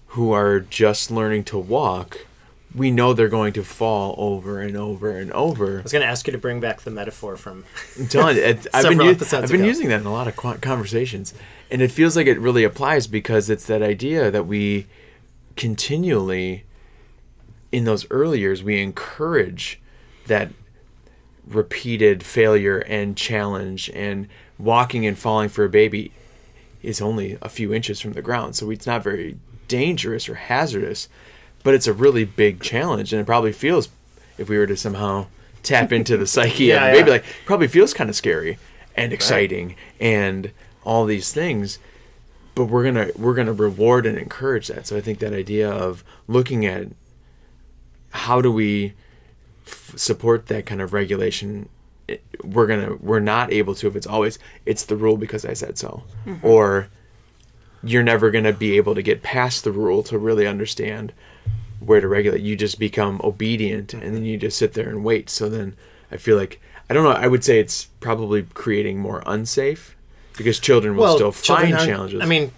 who 0.09 0.33
are 0.33 0.61
just 0.61 1.11
learning 1.11 1.45
to 1.45 1.59
walk. 1.59 2.27
We 2.75 2.91
know 2.93 3.13
they're 3.13 3.29
going 3.29 3.53
to 3.55 3.65
fall 3.65 4.15
over 4.17 4.61
and 4.61 4.77
over 4.77 5.11
and 5.19 5.33
over. 5.33 5.81
I 5.81 5.83
was 5.83 5.91
going 5.93 6.03
to 6.03 6.09
ask 6.09 6.27
you 6.29 6.33
to 6.33 6.39
bring 6.39 6.61
back 6.61 6.83
the 6.83 6.91
metaphor 6.93 7.37
from. 7.37 7.65
I'm 7.99 8.07
telling 8.07 8.37
you, 8.37 8.43
it, 8.43 8.67
I've 8.73 8.83
been, 8.85 8.93
Several 8.93 9.07
u- 9.07 9.13
episodes 9.13 9.45
I've 9.45 9.51
been 9.59 9.65
using 9.67 9.89
that 9.89 10.01
in 10.01 10.07
a 10.07 10.13
lot 10.13 10.29
of 10.29 10.37
conversations, 10.61 11.35
and 11.71 11.83
it 11.83 11.91
feels 11.91 12.15
like 12.15 12.29
it 12.29 12.39
really 12.39 12.63
applies 12.63 13.09
because 13.09 13.51
it's 13.51 13.67
that 13.67 13.83
idea 13.83 14.31
that 14.31 14.47
we 14.47 14.87
continually, 15.57 16.65
in 17.73 17.85
those 17.85 18.07
early 18.11 18.41
years, 18.41 18.63
we 18.63 18.81
encourage 18.81 19.81
that 20.27 20.51
repeated 21.47 22.23
failure 22.23 22.79
and 22.79 23.17
challenge, 23.17 23.91
and 23.95 24.29
walking 24.59 25.07
and 25.07 25.19
falling 25.19 25.49
for 25.49 25.65
a 25.65 25.69
baby 25.69 26.13
is 26.83 27.01
only 27.01 27.37
a 27.43 27.49
few 27.49 27.75
inches 27.75 28.01
from 28.01 28.13
the 28.13 28.23
ground, 28.23 28.57
so 28.57 28.71
it's 28.71 28.87
not 28.87 29.03
very 29.03 29.37
dangerous 29.69 30.29
or 30.29 30.35
hazardous, 30.35 31.09
but 31.63 31.75
it's 31.75 31.87
a 31.87 31.93
really 31.93 32.25
big 32.25 32.61
challenge, 32.61 33.13
and 33.13 33.21
it 33.21 33.27
probably 33.27 33.53
feels, 33.53 33.89
if 34.39 34.49
we 34.49 34.57
were 34.57 34.67
to 34.67 34.77
somehow 34.77 35.27
tap 35.63 35.93
into 35.93 36.17
the 36.17 36.27
psyche 36.27 36.65
Yeah, 36.67 36.87
of 36.87 36.95
a 36.95 36.97
baby, 36.97 37.07
yeah. 37.09 37.13
like 37.17 37.25
probably 37.45 37.69
feels 37.69 37.93
kind 37.93 38.09
of 38.09 38.17
scary 38.17 38.59
and 38.97 39.13
exciting 39.13 39.77
and 40.01 40.53
all 40.85 41.05
these 41.05 41.33
things. 41.33 41.79
But 42.61 42.73
we're 42.73 42.85
gonna 42.85 43.09
we're 43.17 43.35
gonna 43.35 43.53
reward 43.55 44.05
and 44.05 44.19
encourage 44.19 44.69
that. 44.69 44.87
So 44.87 44.97
I 44.97 45.01
think 45.01 45.19
that 45.21 45.33
idea 45.33 45.71
of 45.71 46.05
looking 46.29 46.67
at 46.67 46.89
how 48.11 48.41
do 48.41 48.53
we 48.53 48.95
f- 49.67 49.95
support 49.97 50.47
that 50.49 50.67
kind 50.67 50.83
of 50.83 50.93
regulation 50.93 51.69
it- 52.07 52.23
we're 52.45 52.67
gonna 52.67 52.97
we're 53.01 53.21
not 53.21 53.53
able 53.53 53.75
to 53.77 53.87
if 53.87 53.97
it's 53.97 54.07
always 54.07 54.39
it's 54.67 54.85
the 54.85 54.97
rule 54.97 55.17
because 55.17 55.45
i 55.45 55.53
said 55.53 55.79
so 55.79 56.03
mm-hmm. 56.27 56.45
or 56.45 56.89
you're 57.83 58.03
never 58.03 58.31
going 58.31 58.45
to 58.45 58.53
be 58.53 58.77
able 58.77 58.95
to 58.95 59.03
get 59.03 59.23
past 59.23 59.65
the 59.65 59.73
rule 59.73 60.03
to 60.05 60.19
really 60.19 60.47
understand 60.47 61.13
where 61.79 62.01
to 62.01 62.09
regulate. 62.09 62.43
You 62.43 62.57
just 62.57 62.79
become 62.79 63.21
obedient 63.25 63.95
and 63.95 64.15
then 64.15 64.25
you 64.25 64.37
just 64.37 64.59
sit 64.59 64.75
there 64.75 64.89
and 64.89 65.05
wait. 65.05 65.31
So 65.31 65.49
then 65.49 65.77
I 66.11 66.17
feel 66.17 66.37
like 66.37 66.61
I 66.89 66.95
don't 66.95 67.05
know, 67.05 67.11
I 67.13 67.29
would 67.29 67.45
say 67.45 67.61
it's 67.61 67.87
probably 68.01 68.43
creating 68.43 68.99
more 68.99 69.23
unsafe 69.25 69.97
because 70.41 70.59
children 70.59 70.97
will 70.97 71.17
still 71.17 71.33
children 71.33 71.73
find 71.73 71.87
challenges. 71.87 72.23
I 72.23 72.25
mean, 72.25 72.53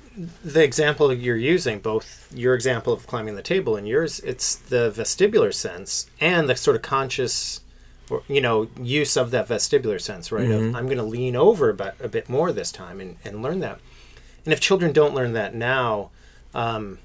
the 0.45 0.63
example 0.63 1.13
you're 1.13 1.37
using, 1.37 1.81
both 1.81 2.33
your 2.33 2.55
example 2.55 2.93
of 2.93 3.09
climbing 3.09 3.35
the 3.35 3.43
table 3.43 3.75
and 3.75 3.89
yours, 3.89 4.21
it's 4.21 4.55
the 4.55 4.93
vestibular 4.93 5.53
sense 5.53 6.09
and 6.21 6.49
the 6.49 6.55
sort 6.55 6.77
of 6.77 6.83
conscious, 6.83 7.61
or, 8.09 8.23
you 8.29 8.41
know, 8.41 8.69
use 8.81 9.17
of 9.17 9.33
that 9.33 9.49
vestibular 9.49 10.01
sense, 10.01 10.31
right? 10.31 10.47
Mm-hmm. 10.47 10.69
Of 10.69 10.77
I'm 10.77 10.85
going 10.87 10.99
to 10.99 11.03
lean 11.03 11.35
over 11.35 11.71
a 11.71 11.75
bit, 11.75 11.95
a 12.01 12.09
bit 12.09 12.29
more 12.29 12.53
this 12.53 12.71
time 12.71 13.01
and, 13.01 13.17
and 13.25 13.43
learn 13.43 13.59
that. 13.61 13.81
And 14.45 14.53
if 14.53 14.61
children 14.61 14.93
don't 14.93 15.13
learn 15.13 15.33
that 15.33 15.53
now, 15.53 16.11
um, 16.55 17.01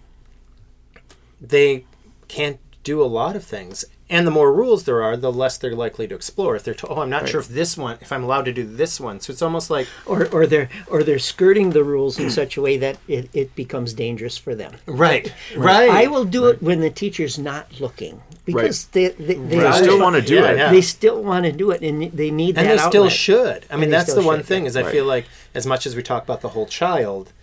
they 1.42 1.86
can't 2.28 2.60
do 2.84 3.02
a 3.02 3.06
lot 3.06 3.36
of 3.36 3.44
things. 3.44 3.84
And 4.10 4.26
the 4.26 4.32
more 4.32 4.54
rules 4.54 4.86
there 4.86 5.04
are, 5.04 5.18
the 5.18 5.34
less 5.34 5.58
they're 5.58 5.76
likely 5.76 6.08
to 6.08 6.16
explore. 6.16 6.56
If 6.56 6.64
they're 6.64 6.74
told, 6.74 6.98
oh, 6.98 7.02
I'm 7.02 7.10
not 7.10 7.28
sure 7.28 7.42
if 7.42 7.50
this 7.50 7.76
one, 7.76 7.98
if 8.00 8.10
I'm 8.14 8.24
allowed 8.24 8.46
to 8.46 8.54
do 8.54 8.64
this 8.66 9.02
one. 9.02 9.20
So 9.20 9.32
it's 9.34 9.42
almost 9.42 9.70
like 9.70 9.86
or 10.06 10.28
or 10.30 10.48
they're 10.48 10.70
or 10.90 11.04
they're 11.04 11.20
skirting 11.20 11.72
the 11.72 11.84
rules 11.84 12.18
in 12.18 12.30
such 12.30 12.56
a 12.56 12.62
way 12.62 12.78
that 12.78 12.98
it, 13.10 13.30
it 13.34 13.54
becomes 13.54 13.92
dangerous 13.94 14.38
for 14.38 14.56
them. 14.56 14.76
Right. 14.86 15.34
Right. 15.58 15.90
I 15.90 16.08
will 16.08 16.24
do 16.24 16.46
it 16.48 16.64
when 16.64 16.80
the 16.80 16.90
teacher's 16.90 17.38
not 17.38 17.82
looking 17.82 18.22
because 18.46 18.86
they 18.88 19.10
they, 19.10 19.34
they, 19.34 19.58
They 19.58 19.72
still 19.74 20.00
wanna 20.00 20.22
do 20.22 20.36
Yeah, 20.36 20.52
it. 20.52 20.58
yeah. 20.58 20.72
They 20.72 20.82
still 20.82 21.22
want 21.22 21.44
to 21.44 21.52
do 21.52 21.72
it, 21.72 21.82
and 21.82 22.10
they 22.14 22.32
need 22.32 22.58
and 22.58 22.66
that 22.66 22.72
And 22.72 22.80
they 22.80 22.84
still 22.90 23.04
outlet. 23.04 23.12
should. 23.12 23.66
I 23.70 23.76
mean, 23.76 23.84
And 23.86 23.94
that's 23.94 24.14
the 24.14 24.22
one 24.22 24.42
thing 24.42 24.64
yeah. 24.64 24.70
is 24.70 24.78
I 24.78 24.84
Right. 24.84 24.92
feel 24.94 25.06
like 25.06 25.26
as 25.54 25.66
much 25.68 25.86
as 25.86 25.98
we 25.98 26.02
talk 26.02 26.24
about 26.24 26.40
the 26.40 26.50
whole 26.56 26.66
child, 26.66 27.34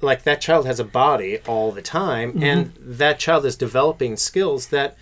like 0.00 0.24
that 0.24 0.40
child 0.40 0.66
has 0.66 0.80
a 0.80 0.84
body 0.84 1.38
all 1.46 1.70
the 1.70 1.80
time, 1.82 2.32
Mm-hmm. 2.32 2.42
and 2.42 2.72
that 2.80 3.20
child 3.20 3.46
is 3.46 3.54
developing 3.54 4.16
skills 4.16 4.66
that, 4.68 4.96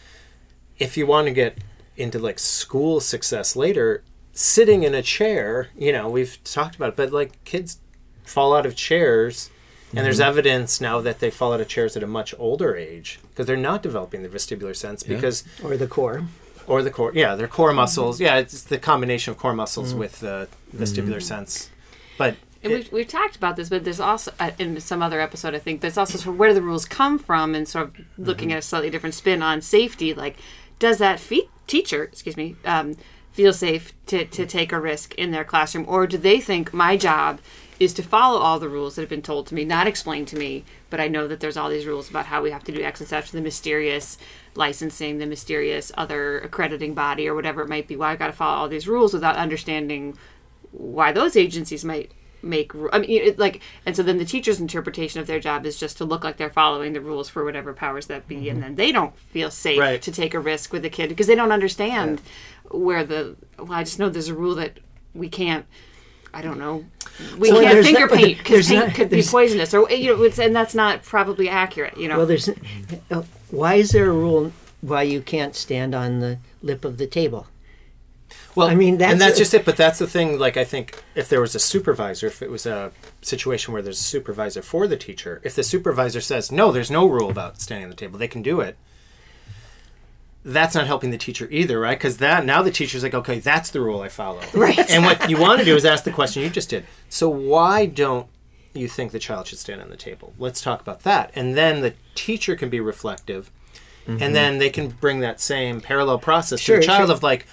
if 0.82 0.96
you 0.96 1.06
want 1.06 1.26
to 1.28 1.32
get 1.32 1.58
into 1.96 2.18
like 2.18 2.38
school 2.38 3.00
success 3.00 3.54
later, 3.56 4.02
sitting 4.32 4.82
in 4.82 4.94
a 4.94 5.02
chair, 5.02 5.68
you 5.76 5.92
know, 5.92 6.08
we've 6.08 6.42
talked 6.44 6.74
about 6.76 6.90
it, 6.90 6.96
but 6.96 7.12
like 7.12 7.42
kids 7.44 7.78
fall 8.24 8.54
out 8.56 8.66
of 8.66 8.74
chairs. 8.76 9.50
And 9.94 10.06
there's 10.06 10.20
Mm-hmm. 10.20 10.28
evidence 10.38 10.80
now 10.80 11.02
that 11.02 11.18
they 11.20 11.30
fall 11.30 11.52
out 11.52 11.60
of 11.60 11.68
chairs 11.68 11.96
at 11.98 12.02
a 12.02 12.06
much 12.06 12.34
older 12.38 12.74
age 12.76 13.20
because 13.28 13.44
they're 13.46 13.58
not 13.70 13.82
developing 13.82 14.22
the 14.22 14.28
vestibular 14.30 14.74
sense 14.74 15.02
because 15.02 15.44
or 15.62 15.76
the 15.76 15.86
core. 15.86 16.24
or 16.66 16.82
the 16.82 16.90
core 16.90 17.12
yeah 17.14 17.34
their 17.34 17.46
core 17.58 17.74
muscles 17.74 18.18
yeah 18.18 18.36
it's 18.38 18.62
the 18.62 18.78
combination 18.78 19.32
of 19.32 19.36
core 19.38 19.52
muscles 19.54 19.94
with 19.94 20.20
the 20.20 20.48
vestibular 20.74 21.20
sense 21.20 21.68
but 22.16 22.36
And 22.62 22.72
it- 22.72 22.76
we've, 22.84 22.92
we've 22.92 23.08
talked 23.08 23.36
about 23.36 23.56
this, 23.56 23.68
but 23.68 23.84
there's 23.84 24.00
also 24.00 24.32
uh, 24.40 24.52
in 24.58 24.80
some 24.80 25.02
other 25.02 25.20
episode, 25.20 25.54
I 25.54 25.58
think, 25.58 25.82
there's 25.82 25.98
also 25.98 26.16
sort 26.16 26.34
of 26.34 26.38
where 26.38 26.54
the 26.54 26.62
rules 26.62 26.86
come 26.86 27.18
from, 27.18 27.54
and 27.54 27.68
sort 27.68 27.84
of 27.88 27.90
looking 28.16 28.48
Mm-hmm. 28.48 28.56
at 28.56 28.64
a 28.64 28.70
slightly 28.70 28.88
different 28.88 29.14
spin 29.14 29.42
on 29.42 29.60
safety. 29.60 30.14
Like, 30.14 30.36
does 30.82 30.98
that 30.98 31.22
teacher, 31.68 32.02
excuse 32.02 32.36
me, 32.36 32.56
um, 32.64 32.96
feel 33.30 33.52
safe 33.52 33.92
to, 34.06 34.24
to 34.24 34.44
take 34.44 34.72
a 34.72 34.80
risk 34.80 35.14
in 35.14 35.30
their 35.30 35.44
classroom, 35.44 35.84
or 35.88 36.08
do 36.08 36.18
they 36.18 36.40
think 36.40 36.74
my 36.74 36.96
job 36.96 37.38
is 37.78 37.94
to 37.94 38.02
follow 38.02 38.40
all 38.40 38.58
the 38.58 38.68
rules 38.68 38.96
that 38.96 39.02
have 39.02 39.08
been 39.08 39.22
told 39.22 39.46
to 39.46 39.54
me, 39.54 39.64
not 39.64 39.86
explained 39.86 40.26
to 40.26 40.36
me, 40.36 40.64
but 40.90 40.98
I 40.98 41.06
know 41.06 41.28
that 41.28 41.38
there's 41.38 41.56
all 41.56 41.70
these 41.70 41.86
rules 41.86 42.10
about 42.10 42.26
how 42.26 42.42
we 42.42 42.50
have 42.50 42.64
to 42.64 42.72
do 42.72 42.82
X 42.82 42.98
and 42.98 43.08
such, 43.08 43.30
the 43.30 43.40
mysterious 43.40 44.18
licensing, 44.56 45.18
the 45.18 45.26
mysterious 45.26 45.92
other 45.96 46.40
accrediting 46.40 46.94
body, 46.94 47.28
or 47.28 47.36
whatever 47.36 47.62
it 47.62 47.68
might 47.68 47.86
be. 47.86 47.94
Why 47.94 48.10
I've 48.10 48.18
got 48.18 48.26
to 48.26 48.32
follow 48.32 48.62
all 48.62 48.68
these 48.68 48.88
rules 48.88 49.14
without 49.14 49.36
understanding 49.36 50.18
why 50.72 51.12
those 51.12 51.36
agencies 51.36 51.84
might 51.84 52.10
make 52.42 52.72
I 52.92 52.98
mean 52.98 53.10
it, 53.22 53.38
like 53.38 53.60
and 53.86 53.94
so 53.94 54.02
then 54.02 54.18
the 54.18 54.24
teacher's 54.24 54.60
interpretation 54.60 55.20
of 55.20 55.26
their 55.26 55.38
job 55.40 55.64
is 55.64 55.78
just 55.78 55.96
to 55.98 56.04
look 56.04 56.24
like 56.24 56.36
they're 56.38 56.50
following 56.50 56.92
the 56.92 57.00
rules 57.00 57.28
for 57.28 57.44
whatever 57.44 57.72
powers 57.72 58.06
that 58.06 58.26
be 58.26 58.48
and 58.48 58.62
then 58.62 58.74
they 58.74 58.90
don't 58.92 59.16
feel 59.16 59.50
safe 59.50 59.78
Right. 59.78 60.02
to 60.02 60.10
take 60.10 60.34
a 60.34 60.40
risk 60.40 60.72
with 60.72 60.84
a 60.84 60.90
kid 60.90 61.08
because 61.08 61.26
they 61.28 61.34
don't 61.36 61.52
understand 61.52 62.20
where 62.70 63.04
the 63.04 63.36
well 63.58 63.72
I 63.74 63.84
just 63.84 63.98
know 63.98 64.08
there's 64.08 64.28
a 64.28 64.34
rule 64.34 64.54
that 64.56 64.78
we 65.14 65.28
can't 65.28 65.66
I 66.34 66.40
don't 66.42 66.58
know 66.58 66.84
we 67.38 67.52
Well, 67.52 67.60
can't 67.62 67.84
finger 67.84 68.06
not- 68.06 68.10
paint 68.18 68.38
because 68.38 68.68
paint 68.68 68.86
not- 68.86 68.94
could 68.94 69.10
be 69.10 69.22
poisonous 69.22 69.72
or 69.74 69.88
you 69.90 70.16
know 70.16 70.22
it's, 70.24 70.38
and 70.38 70.56
that's 70.56 70.74
not 70.74 71.02
probably 71.02 71.48
accurate 71.48 71.96
you 71.96 72.08
know 72.08 72.16
Well, 72.16 72.26
there's 72.26 72.48
uh, 73.10 73.22
why 73.50 73.74
is 73.74 73.90
there 73.90 74.08
a 74.10 74.12
rule 74.12 74.52
why 74.80 75.02
you 75.02 75.20
can't 75.20 75.54
stand 75.54 75.94
on 75.94 76.18
the 76.18 76.38
lip 76.60 76.84
of 76.84 76.98
the 76.98 77.06
table? 77.06 77.46
Well 78.54 78.68
I 78.68 78.74
mean, 78.74 78.98
that's 78.98 79.12
and 79.12 79.20
that's 79.20 79.36
a- 79.36 79.38
just 79.38 79.54
it 79.54 79.64
but 79.64 79.76
that's 79.76 79.98
the 79.98 80.06
thing 80.06 80.38
like 80.38 80.56
i 80.56 80.64
think 80.64 81.02
if 81.14 81.28
there 81.28 81.40
was 81.40 81.54
a 81.54 81.58
supervisor 81.58 82.26
if 82.26 82.42
it 82.42 82.50
was 82.50 82.66
a 82.66 82.92
situation 83.20 83.72
where 83.72 83.82
there's 83.82 84.00
a 84.00 84.02
supervisor 84.02 84.62
for 84.62 84.86
the 84.86 84.96
teacher 84.96 85.40
if 85.44 85.54
the 85.54 85.62
supervisor 85.62 86.20
says 86.20 86.52
no 86.52 86.70
there's 86.72 86.90
no 86.90 87.06
rule 87.06 87.30
about 87.30 87.60
standing 87.60 87.84
on 87.84 87.90
the 87.90 87.96
table 87.96 88.18
they 88.18 88.28
can 88.28 88.42
do 88.42 88.60
it 88.60 88.76
that's 90.44 90.74
not 90.74 90.86
helping 90.86 91.10
the 91.10 91.18
teacher 91.18 91.46
either 91.50 91.78
right? 91.78 91.98
Because 91.98 92.18
that 92.18 92.44
now 92.44 92.62
the 92.62 92.70
teacher's 92.70 93.02
like 93.02 93.14
okay 93.14 93.38
that's 93.38 93.70
the 93.70 93.80
rule 93.80 94.00
i 94.00 94.08
follow. 94.08 94.40
Right. 94.54 94.78
and 94.90 95.04
what 95.04 95.30
you 95.30 95.38
want 95.38 95.60
to 95.60 95.64
do 95.64 95.76
is 95.76 95.84
ask 95.84 96.04
the 96.04 96.10
question 96.10 96.42
you 96.42 96.50
just 96.50 96.70
did. 96.70 96.84
So 97.08 97.28
why 97.28 97.86
don't 97.86 98.26
you 98.74 98.88
think 98.88 99.12
the 99.12 99.18
child 99.18 99.46
should 99.46 99.58
stand 99.58 99.80
on 99.80 99.90
the 99.90 99.96
table? 99.96 100.32
Let's 100.38 100.60
talk 100.60 100.80
about 100.80 101.02
that. 101.02 101.30
And 101.34 101.56
then 101.56 101.80
the 101.80 101.94
teacher 102.14 102.56
can 102.56 102.70
be 102.70 102.80
reflective 102.80 103.50
and 104.06 104.18
mm-hmm. 104.18 104.32
then 104.32 104.58
they 104.58 104.70
can 104.70 104.88
bring 104.88 105.20
that 105.20 105.40
same 105.40 105.80
parallel 105.80 106.18
process 106.18 106.58
Sure, 106.58 106.76
to 106.76 106.80
the 106.80 106.86
child 106.86 107.08
sure. 107.08 107.14
of 107.14 107.22
like 107.22 107.46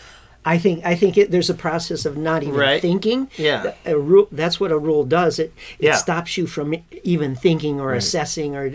I 0.45 0.57
think 0.57 0.85
I 0.85 0.95
think 0.95 1.17
it, 1.17 1.31
there's 1.31 1.49
a 1.49 1.53
process 1.53 2.05
of 2.05 2.15
not 2.17 2.43
even 2.43 2.55
Right. 2.55 2.81
thinking. 2.81 3.29
Yeah. 3.37 3.73
A 3.85 3.97
rule. 3.97 4.27
That's 4.31 4.59
what 4.59 4.71
a 4.71 4.77
rule 4.77 5.03
does. 5.03 5.37
It 5.39 5.53
it 5.79 5.85
Yeah. 5.87 5.95
stops 5.95 6.37
you 6.37 6.47
from 6.47 6.75
even 7.03 7.35
thinking 7.35 7.79
or 7.81 7.93
assessing, 7.93 8.55
or 8.55 8.71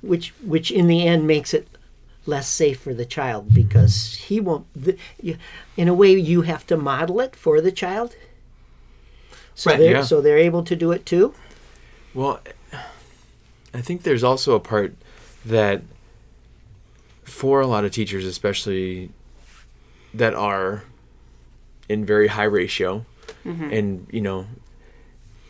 which 0.00 0.32
which 0.44 0.70
in 0.70 0.86
the 0.86 1.06
end 1.06 1.26
makes 1.26 1.52
it 1.52 1.66
less 2.24 2.46
safe 2.46 2.78
for 2.80 2.94
the 2.94 3.04
child 3.04 3.52
because 3.52 4.14
he 4.28 4.38
won't. 4.38 4.66
In 5.76 5.88
a 5.88 5.94
way, 5.94 6.12
you 6.12 6.42
have 6.42 6.66
to 6.68 6.76
model 6.76 7.20
it 7.20 7.34
for 7.34 7.60
the 7.60 7.72
child. 7.72 8.14
So 9.54 9.70
Right, 9.70 9.78
they're 9.80 9.92
yeah. 9.96 10.02
so 10.02 10.20
they're 10.20 10.38
able 10.38 10.62
to 10.62 10.76
do 10.76 10.92
it 10.92 11.04
too. 11.04 11.34
Well, 12.14 12.40
I 13.74 13.80
think 13.80 14.02
there's 14.04 14.22
also 14.22 14.54
a 14.54 14.60
part 14.60 14.94
that 15.44 15.82
for 17.24 17.60
a 17.60 17.66
lot 17.66 17.84
of 17.84 17.90
teachers, 17.90 18.24
especially 18.24 19.10
that 20.14 20.34
are 20.34 20.84
in 21.88 22.04
very 22.04 22.28
high 22.28 22.44
ratio, 22.44 23.04
and 23.72 24.06
you 24.10 24.20
know, 24.20 24.46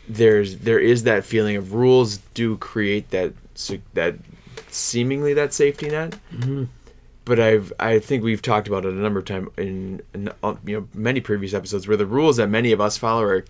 there's 0.07 0.57
there 0.57 0.79
is 0.79 1.03
that 1.03 1.25
feeling 1.25 1.55
of 1.55 1.73
rules 1.73 2.17
do 2.33 2.57
create 2.57 3.09
that 3.11 3.33
that 3.93 4.15
seemingly 4.69 5.33
that 5.33 5.53
safety 5.53 5.89
net. 5.89 6.15
But 7.25 7.39
I've 7.39 7.71
I 7.79 7.99
think 7.99 8.23
we've 8.23 8.41
talked 8.41 8.67
about 8.67 8.85
it 8.85 8.93
a 8.93 8.97
number 8.97 9.19
of 9.19 9.25
times 9.25 9.49
in, 9.57 10.01
in 10.13 10.31
uh, 10.41 10.55
you 10.65 10.79
know 10.79 10.87
many 10.93 11.19
previous 11.21 11.53
episodes 11.53 11.87
where 11.87 11.97
the 11.97 12.05
rules 12.05 12.37
that 12.37 12.47
many 12.49 12.71
of 12.71 12.81
us 12.81 12.97
follow 12.97 13.23
are 13.23 13.45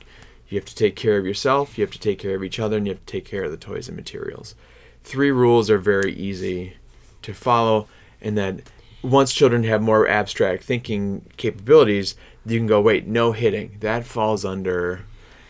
you 0.50 0.58
have 0.58 0.66
to 0.66 0.76
take 0.76 0.96
care 0.96 1.18
of 1.18 1.26
yourself, 1.26 1.78
you 1.78 1.84
have 1.84 1.92
to 1.92 2.00
take 2.00 2.18
care 2.18 2.36
of 2.36 2.44
each 2.44 2.60
other, 2.60 2.76
and 2.78 2.88
you 2.88 2.94
have 2.94 3.06
to 3.06 3.12
take 3.12 3.26
care 3.26 3.44
of 3.44 3.52
the 3.52 3.58
toys 3.58 3.88
and 3.88 3.96
materials. 3.96 4.56
Three 5.04 5.32
rules 5.32 5.70
are 5.70 5.78
very 5.78 6.12
easy 6.14 6.74
to 7.22 7.34
follow, 7.34 7.88
and 8.20 8.38
that 8.38 8.62
once 9.02 9.32
children 9.32 9.64
have 9.64 9.82
more 9.82 10.08
abstract 10.08 10.64
thinking 10.64 11.22
capabilities, 11.38 12.16
you 12.50 12.60
can 12.60 12.68
go, 12.68 12.82
wait, 12.82 13.08
no 13.08 13.32
hitting. 13.32 13.78
That 13.80 14.06
falls 14.06 14.46
under, 14.46 15.02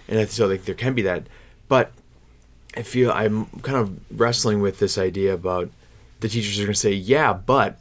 and 0.07 0.29
so 0.29 0.47
like 0.47 0.65
there 0.65 0.75
can 0.75 0.93
be 0.93 1.01
that, 1.03 1.27
but 1.67 1.91
I 2.75 2.83
feel 2.83 3.11
I'm 3.11 3.45
kind 3.61 3.77
of 3.77 3.99
wrestling 4.19 4.61
with 4.61 4.79
this 4.79 4.97
idea 4.97 5.33
about 5.33 5.69
the 6.19 6.29
teachers 6.29 6.59
are 6.59 6.63
going 6.63 6.73
to 6.73 6.79
say, 6.79 6.91
yeah, 6.91 7.33
but 7.33 7.79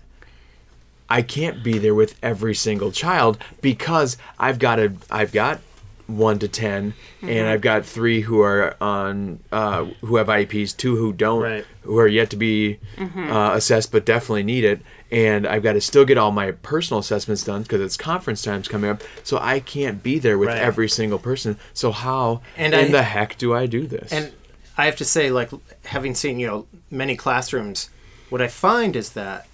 I 1.09 1.23
can't 1.23 1.63
be 1.63 1.79
there 1.79 1.95
with 1.95 2.19
every 2.23 2.55
single 2.55 2.93
child 2.93 3.39
because 3.61 4.17
I've 4.39 4.59
got 4.59 4.79
a 4.79 4.93
I've 5.11 5.33
got 5.33 5.61
one 6.09 6.39
to 6.39 6.49
10 6.49 6.95
and 7.23 7.47
I've 7.47 7.61
got 7.61 7.85
three 7.85 8.23
who 8.23 8.41
are 8.41 8.75
on 8.81 9.41
uh, 9.53 9.85
who 10.01 10.17
have 10.17 10.27
IEPs, 10.29 10.75
two 10.77 10.97
who 10.97 11.13
don't, 11.13 11.43
Right. 11.43 11.65
who 11.83 11.99
are 11.99 12.09
yet 12.09 12.31
to 12.31 12.37
be 12.37 12.79
uh, 12.99 13.53
assessed 13.55 13.93
but 13.93 14.05
definitely 14.07 14.43
need 14.43 14.65
it, 14.65 14.81
and 15.11 15.47
I've 15.47 15.63
got 15.63 15.75
to 15.75 15.81
still 15.83 16.07
get 16.07 16.17
all 16.19 16.31
my 16.33 16.53
personal 16.53 16.99
assessments 17.01 17.45
done 17.45 17.63
because 17.63 17.83
it's 17.83 17.97
conference 17.99 18.41
times 18.43 18.69
coming 18.69 18.91
up, 18.91 19.03
so 19.23 19.39
I 19.39 19.61
can't 19.61 20.03
be 20.03 20.19
there 20.19 20.39
with 20.39 20.49
Right. 20.49 20.59
every 20.59 20.89
single 20.89 21.19
person. 21.19 21.59
So 21.75 21.93
how 21.93 22.41
And 22.57 22.73
in 22.73 22.87
I- 22.87 22.91
the 22.91 23.03
heck 23.03 23.37
do 23.37 23.55
I 23.55 23.67
do 23.67 23.87
this? 23.87 24.11
And 24.11 24.33
I 24.79 24.87
have 24.87 24.97
to 24.97 25.05
say, 25.05 25.31
like, 25.31 25.51
having 25.85 26.15
seen, 26.15 26.39
you 26.41 26.47
know, 26.47 26.67
many 26.91 27.17
classrooms, 27.17 27.91
what 28.31 28.41
I 28.41 28.49
find 28.49 28.97
is 28.97 29.11
that 29.11 29.47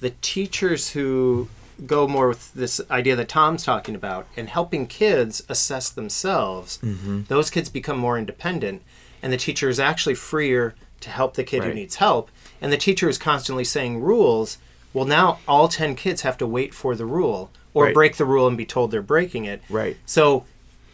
the 0.00 0.10
teachers 0.20 0.90
who 0.90 1.48
go 1.84 2.08
more 2.08 2.28
with 2.28 2.54
this 2.54 2.80
idea 2.90 3.16
that 3.16 3.28
Tom's 3.28 3.64
talking 3.64 3.94
about 3.94 4.26
and 4.36 4.48
helping 4.48 4.86
kids 4.86 5.42
assess 5.48 5.90
themselves, 5.90 6.78
mm-hmm. 6.78 7.22
those 7.28 7.50
kids 7.50 7.68
become 7.68 7.98
more 7.98 8.16
independent, 8.18 8.82
and 9.22 9.32
the 9.32 9.36
teacher 9.36 9.68
is 9.68 9.78
actually 9.80 10.14
freer 10.14 10.74
to 11.00 11.10
help 11.10 11.34
the 11.34 11.44
kid 11.44 11.64
who 11.64 11.74
needs 11.74 11.96
help. 11.96 12.30
And 12.60 12.72
the 12.72 12.78
teacher 12.78 13.08
is 13.08 13.18
constantly 13.18 13.64
saying 13.64 14.00
rules. 14.00 14.58
Well, 14.94 15.04
now 15.04 15.40
all 15.46 15.68
10 15.68 15.94
kids 15.94 16.22
have 16.22 16.38
to 16.38 16.46
wait 16.46 16.72
for 16.72 16.94
the 16.94 17.04
rule 17.04 17.50
or 17.74 17.84
Right. 17.84 17.94
break 17.94 18.16
the 18.16 18.24
rule 18.24 18.46
and 18.48 18.56
be 18.56 18.64
told 18.64 18.90
they're 18.90 19.02
breaking 19.02 19.44
it. 19.44 19.62
Right. 19.68 19.98
So 20.06 20.44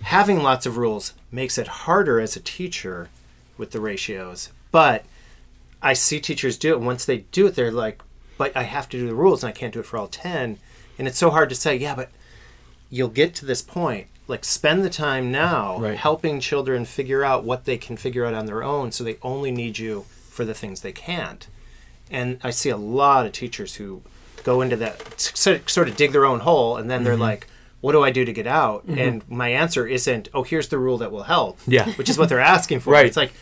having 0.02 0.42
lots 0.42 0.66
of 0.66 0.76
rules 0.76 1.12
makes 1.30 1.56
it 1.56 1.68
harder 1.68 2.18
as 2.18 2.34
a 2.34 2.40
teacher 2.40 3.08
with 3.56 3.70
the 3.70 3.80
ratios. 3.80 4.50
But 4.72 5.04
I 5.80 5.92
see 5.92 6.18
teachers 6.18 6.56
do 6.56 6.72
it. 6.72 6.80
Once 6.80 7.04
they 7.04 7.18
do 7.30 7.46
it, 7.46 7.54
they're 7.54 7.70
like, 7.70 8.02
"But 8.38 8.56
I 8.56 8.64
have 8.64 8.88
to 8.90 8.98
do 8.98 9.06
the 9.06 9.14
rules, 9.14 9.44
and 9.44 9.48
I 9.50 9.52
can't 9.52 9.72
do 9.72 9.80
it 9.80 9.86
for 9.86 9.96
all 9.98 10.08
10. 10.08 10.58
And 11.02 11.08
it's 11.08 11.18
so 11.18 11.30
hard 11.30 11.48
to 11.48 11.56
say, 11.56 11.74
"Yeah, 11.74 11.96
but 11.96 12.10
you'll 12.88 13.08
get 13.08 13.34
to 13.34 13.44
this 13.44 13.60
point. 13.60 14.06
Like, 14.28 14.44
spend 14.44 14.84
the 14.84 14.88
time 14.88 15.32
now 15.32 15.80
Right. 15.80 15.96
helping 15.98 16.38
children 16.38 16.84
figure 16.84 17.24
out 17.24 17.42
what 17.42 17.64
they 17.64 17.76
can 17.76 17.96
figure 17.96 18.24
out 18.24 18.34
on 18.34 18.46
their 18.46 18.62
own, 18.62 18.92
so 18.92 19.02
they 19.02 19.16
only 19.20 19.50
need 19.50 19.80
you 19.80 20.04
for 20.30 20.44
the 20.44 20.54
things 20.54 20.80
they 20.80 20.92
can't." 20.92 21.48
And 22.08 22.38
I 22.44 22.50
see 22.50 22.68
a 22.68 22.76
lot 22.76 23.26
of 23.26 23.32
teachers 23.32 23.74
who 23.74 24.02
go 24.44 24.60
into 24.60 24.76
that 24.76 25.20
sort 25.66 25.88
of 25.88 25.96
dig 25.96 26.12
their 26.12 26.24
own 26.24 26.38
hole, 26.38 26.76
and 26.76 26.88
then 26.88 27.02
they're 27.02 27.14
mm-hmm. 27.14 27.22
like, 27.22 27.48
"What 27.80 27.90
do 27.90 28.04
I 28.04 28.12
do 28.12 28.24
to 28.24 28.32
get 28.32 28.46
out?" 28.46 28.86
Mm-hmm. 28.86 28.98
And 29.00 29.22
my 29.28 29.48
answer 29.48 29.88
isn't, 29.88 30.28
"Oh, 30.32 30.44
here's 30.44 30.68
the 30.68 30.78
rule 30.78 30.98
that 30.98 31.10
will 31.10 31.24
help." 31.24 31.58
Yeah. 31.66 31.90
which 31.94 32.08
is 32.08 32.16
what 32.16 32.28
they're 32.28 32.38
asking 32.38 32.78
for. 32.78 32.92
Right. 32.92 33.06
It's 33.06 33.16
like, 33.16 33.32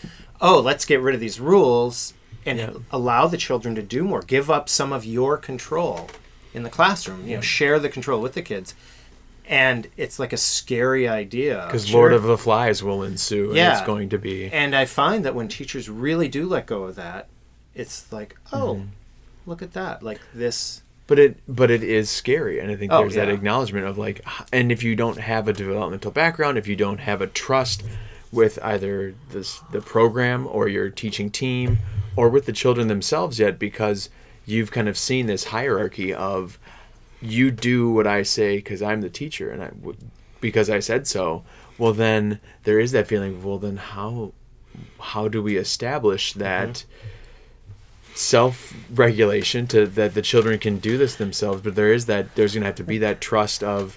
"Oh, 0.40 0.61
let's 0.61 0.87
get 0.87 1.02
rid 1.02 1.14
of 1.14 1.21
these 1.21 1.38
rules 1.38 2.14
and 2.47 2.59
Yeah. 2.59 2.71
allow 2.90 3.26
the 3.26 3.37
children 3.37 3.75
to 3.75 3.83
do 3.83 4.02
more. 4.02 4.23
Give 4.23 4.50
up 4.50 4.71
some 4.71 4.95
of 4.95 5.05
your 5.05 5.37
control 5.37 6.09
in 6.54 6.62
the 6.62 6.71
classroom. 6.71 7.26
You 7.26 7.37
know, 7.37 7.40
share 7.42 7.78
the 7.78 7.88
control 7.88 8.21
with 8.21 8.35
the 8.35 8.42
kids." 8.42 8.75
And 9.47 9.88
it's 9.97 10.21
like 10.21 10.33
a 10.33 10.37
scary 10.37 11.09
idea 11.09 11.64
Because 11.66 11.92
Lord 11.92 12.12
of 12.12 12.23
the 12.23 12.38
Flies 12.38 12.85
will 12.85 13.02
ensue. 13.02 13.49
And 13.49 13.57
Yeah. 13.57 13.73
it's 13.78 13.87
going 13.87 14.09
to 14.11 14.19
be. 14.19 14.47
and 14.52 14.76
I 14.76 14.85
find 14.85 15.25
that 15.25 15.35
when 15.35 15.49
teachers 15.49 15.88
really 15.88 16.28
do 16.28 16.47
let 16.47 16.66
go 16.66 16.85
of 16.85 16.95
that, 16.97 17.26
it's 17.75 18.12
like, 18.12 18.37
oh, 18.52 18.75
Mm-hmm. 18.76 18.87
look 19.47 19.61
at 19.62 19.73
that. 19.73 20.02
Like 20.04 20.21
this. 20.33 20.83
But 21.09 21.19
it 21.19 21.38
but 21.49 21.73
it 21.73 21.83
is 21.83 22.09
scary, 22.09 22.61
and 22.61 22.71
I 22.71 22.76
think 22.76 22.92
Oh, 22.92 22.99
there's 23.00 23.16
that 23.16 23.28
acknowledgement 23.28 23.87
of 23.87 23.99
like, 23.99 24.25
and 24.52 24.71
if 24.71 24.85
you 24.85 24.95
don't 24.95 25.19
have 25.19 25.49
a 25.49 25.52
developmental 25.52 26.12
background, 26.12 26.57
if 26.57 26.69
you 26.69 26.76
don't 26.76 26.99
have 27.00 27.21
a 27.21 27.26
trust 27.26 27.83
with 28.30 28.61
either 28.62 29.14
this 29.33 29.59
the 29.73 29.80
program 29.80 30.47
or 30.47 30.69
your 30.69 30.88
teaching 30.88 31.28
team 31.28 31.78
or 32.14 32.28
with 32.28 32.47
the 32.47 32.52
children 32.52 32.87
themselves 32.87 33.40
yet, 33.40 33.59
because 33.59 34.09
you've 34.50 34.71
kind 34.71 34.88
of 34.88 34.99
seen 34.99 35.26
this 35.26 35.45
hierarchy 35.45 36.12
of 36.12 36.59
you 37.21 37.50
do 37.50 37.90
what 37.90 38.07
I 38.07 38.23
say 38.23 38.57
because 38.57 38.83
I'm 38.83 39.00
the 39.00 39.11
teacher 39.11 39.50
and 39.50 39.62
I 39.62 39.69
w- 39.69 39.97
because 40.40 40.71
I 40.71 40.80
said 40.80 41.07
so. 41.07 41.45
Well, 41.78 41.92
then 41.92 42.40
there 42.64 42.80
is 42.80 42.92
that 42.92 43.07
feeling. 43.07 43.37
of, 43.37 43.45
Well, 43.45 43.59
then 43.59 43.76
how 43.76 44.33
how 44.99 45.28
do 45.28 45.42
we 45.42 45.57
establish 45.57 46.30
mm-hmm. 46.30 46.40
that? 46.40 46.85
self-regulation 48.12 49.66
to 49.69 49.87
that 49.87 50.14
the 50.14 50.21
children 50.21 50.59
can 50.59 50.78
do 50.78 50.99
this 50.99 51.14
themselves 51.14 51.62
but 51.62 51.75
there 51.75 51.92
is 51.92 52.07
that 52.07 52.35
there's 52.35 52.52
gonna 52.52 52.66
have 52.66 52.75
to 52.75 52.85
be 52.85 52.99
that 52.99 53.21
trust 53.21 53.62
of 53.62 53.97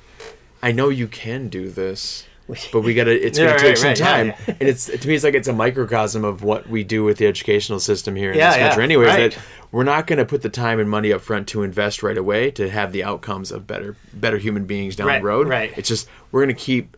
i 0.62 0.72
know 0.72 0.88
you 0.90 1.08
can 1.08 1.50
do 1.50 1.70
this 1.70 2.26
but 2.72 2.82
we 2.82 2.94
gotta 2.94 3.26
it's 3.26 3.38
Yeah, 3.38 3.46
gonna 3.46 3.56
right, 3.56 3.62
take 3.62 3.78
some 3.78 3.88
right, 3.90 3.98
time 3.98 4.28
yeah. 4.28 4.56
and 4.60 4.70
it's 4.70 4.86
to 4.88 5.08
me 5.08 5.16
it's 5.16 5.24
like 5.24 5.34
it's 5.34 5.48
a 5.48 5.54
microcosm 5.54 6.24
of 6.26 6.44
what 6.44 6.68
we 6.70 6.84
do 6.84 7.04
with 7.04 7.18
the 7.18 7.26
educational 7.26 7.80
system 7.80 8.16
here 8.16 8.32
in 8.32 8.38
Yeah, 8.38 8.50
this 8.50 8.58
yeah, 8.58 8.68
country 8.68 8.84
anyways 8.84 9.08
right. 9.10 9.32
that 9.32 9.42
we're 9.72 9.84
not 9.84 10.08
gonna 10.08 10.26
put 10.26 10.42
the 10.42 10.50
time 10.50 10.80
and 10.80 10.90
money 10.90 11.14
up 11.14 11.22
front 11.22 11.48
to 11.50 11.64
invest 11.64 12.04
right 12.04 12.18
away 12.18 12.52
to 12.52 12.70
have 12.70 12.92
the 12.92 13.04
outcomes 13.04 13.52
of 13.52 13.66
better 13.66 13.96
better 14.14 14.38
human 14.38 14.66
beings 14.66 14.96
down 14.96 15.08
the 15.08 15.22
road 15.22 15.48
right. 15.48 15.74
it's 15.78 15.88
just 15.90 16.08
we're 16.32 16.42
gonna 16.42 16.54
keep 16.54 16.98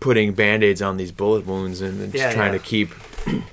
putting 0.00 0.32
band-aids 0.34 0.80
on 0.82 0.96
these 0.96 1.12
bullet 1.12 1.46
wounds 1.46 1.80
and 1.80 2.00
then 2.00 2.10
just 2.12 2.34
trying 2.34 2.52
yeah. 2.52 2.58
to 2.58 2.64
keep 2.64 2.90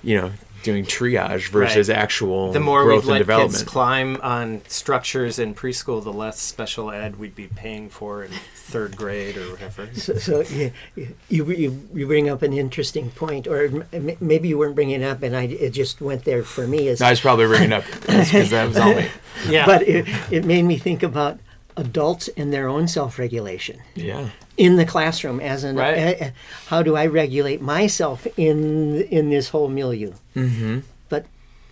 you 0.04 0.20
know 0.20 0.32
doing 0.64 0.86
triage 0.86 1.50
versus 1.50 1.90
Right. 1.90 1.98
actual 1.98 2.52
The 2.52 2.60
more 2.60 2.84
growth 2.84 3.04
we'd 3.06 3.12
let 3.12 3.16
and 3.18 3.22
development 3.28 3.54
kids 3.60 3.64
climb 3.64 4.18
on 4.22 4.62
structures 4.68 5.38
in 5.40 5.54
preschool, 5.54 6.04
the 6.04 6.12
less 6.14 6.40
special 6.40 6.90
ed 6.92 7.18
we'd 7.18 7.36
be 7.36 7.48
paying 7.48 7.90
for 7.90 8.24
in 8.24 8.32
third 8.56 8.96
grade 8.98 9.38
or 9.38 9.52
whatever. 9.52 9.90
So, 9.94 10.16
so 10.18 10.42
you, 10.42 10.72
you 10.96 11.46
you 11.52 11.88
you 11.94 12.08
bring 12.08 12.30
up 12.30 12.42
an 12.42 12.54
interesting 12.54 13.12
point, 13.12 13.48
or 13.48 13.66
m- 13.94 14.18
maybe 14.20 14.48
you 14.48 14.58
weren't 14.58 14.76
bringing 14.76 15.02
it 15.02 15.06
up, 15.06 15.22
and 15.22 15.36
I 15.36 15.44
it 15.44 15.72
just 15.72 16.02
went 16.02 16.24
there 16.24 16.44
for 16.44 16.66
me. 16.66 16.88
Is 16.88 17.02
I 17.02 17.10
was 17.12 17.22
probably 17.22 17.46
ringing 17.46 17.74
up 17.74 17.84
because 18.02 18.50
that 18.50 18.68
was 18.68 18.78
all 18.78 18.94
me. 18.96 19.08
Yeah. 19.50 19.66
but 19.66 19.82
it, 19.88 20.08
it 20.32 20.46
made 20.46 20.64
me 20.64 20.78
think 20.78 21.04
about 21.04 21.40
adults 21.76 22.30
and 22.38 22.54
their 22.54 22.68
own 22.68 22.88
self-regulation 22.88 23.80
Yeah. 23.96 24.30
In 24.58 24.76
the 24.76 24.86
classroom 24.86 25.40
as 25.40 25.64
an 25.64 25.76
Right. 25.76 25.98
uh, 25.98 26.26
uh, 26.26 26.30
how 26.68 26.84
do 26.84 26.96
I 26.96 27.06
regulate 27.08 27.62
myself 27.62 28.28
in 28.38 29.02
in 29.04 29.30
this 29.30 29.50
whole 29.50 29.68
milieu 29.70 30.14
mm-hmm. 30.36 30.80
but 31.10 31.26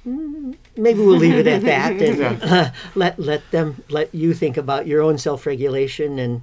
mm, 0.07 0.55
maybe 0.75 0.99
we'll 0.99 1.17
leave 1.17 1.35
it 1.35 1.47
at 1.47 1.61
that 1.63 2.01
and 2.01 2.43
uh, 2.43 2.71
let 2.95 3.19
let 3.19 3.49
them 3.51 3.83
let 3.89 4.13
you 4.13 4.33
think 4.33 4.57
about 4.57 4.87
your 4.87 5.01
own 5.01 5.17
self-regulation 5.17 6.17
and 6.19 6.41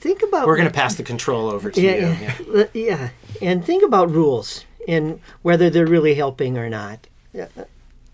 think 0.00 0.22
about 0.22 0.46
We're 0.46 0.56
going 0.56 0.68
to 0.68 0.74
pass 0.74 0.94
the 0.94 1.02
control 1.02 1.50
over 1.50 1.70
to 1.70 1.80
yeah, 1.80 1.94
you. 1.94 2.36
yeah, 2.54 2.66
yeah 2.74 3.08
and 3.40 3.64
think 3.64 3.82
about 3.82 4.10
rules 4.10 4.64
and 4.88 5.20
whether 5.42 5.70
they're 5.70 5.86
really 5.86 6.14
helping 6.14 6.58
or 6.58 6.68
not 6.68 7.06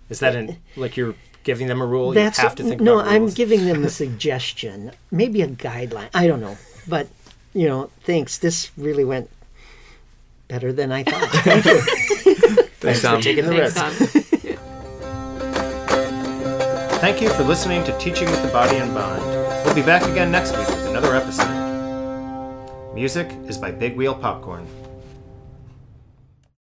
Is 0.09 0.20
that 0.20 0.35
an, 0.35 0.57
like 0.76 0.96
you're 0.96 1.14
giving 1.48 1.66
them 1.66 1.81
a 1.81 1.87
rule? 1.87 2.12
That's 2.12 2.38
you 2.38 2.42
have 2.44 2.54
to 2.57 2.62
think 2.62 2.81
no. 2.83 2.98
about 2.98 3.11
I'm 3.11 3.28
giving 3.28 3.64
them 3.64 3.83
a 3.83 3.88
suggestion, 3.88 4.92
maybe 5.11 5.40
a 5.40 5.48
guideline. 5.48 6.11
I 6.12 6.26
don't 6.26 6.40
know, 6.40 6.59
but 6.87 7.09
you 7.59 7.66
know, 7.66 7.90
thanks. 8.03 8.38
This 8.38 8.71
really 8.77 9.05
went 9.05 9.29
better 10.47 10.73
than 10.73 10.92
I 10.92 11.03
thought. 11.03 11.29
Thank 11.42 11.64
you. 11.64 11.81
Thanks, 12.79 13.01
for 13.01 13.21
taking 13.21 13.47
the 13.47 13.51
Thanks, 13.51 13.75
risk. 13.75 13.77
Tom. 13.77 13.92
Thank 17.01 17.21
you 17.21 17.31
for 17.31 17.42
listening 17.42 17.83
to 17.83 17.99
Teaching 17.99 18.31
with 18.31 18.40
the 18.42 18.49
Body 18.53 18.77
in 18.77 18.94
Mind. 18.94 19.25
We'll 19.64 19.75
be 19.75 19.83
back 19.83 20.05
again 20.05 20.31
next 20.31 20.57
week 20.57 20.68
with 20.68 20.87
another 20.87 21.16
episode. 21.16 22.94
Music 22.94 23.29
is 23.49 23.59
by 23.59 23.73
Big 23.73 23.97
Wheel 23.97 24.14
Popcorn. 24.14 24.64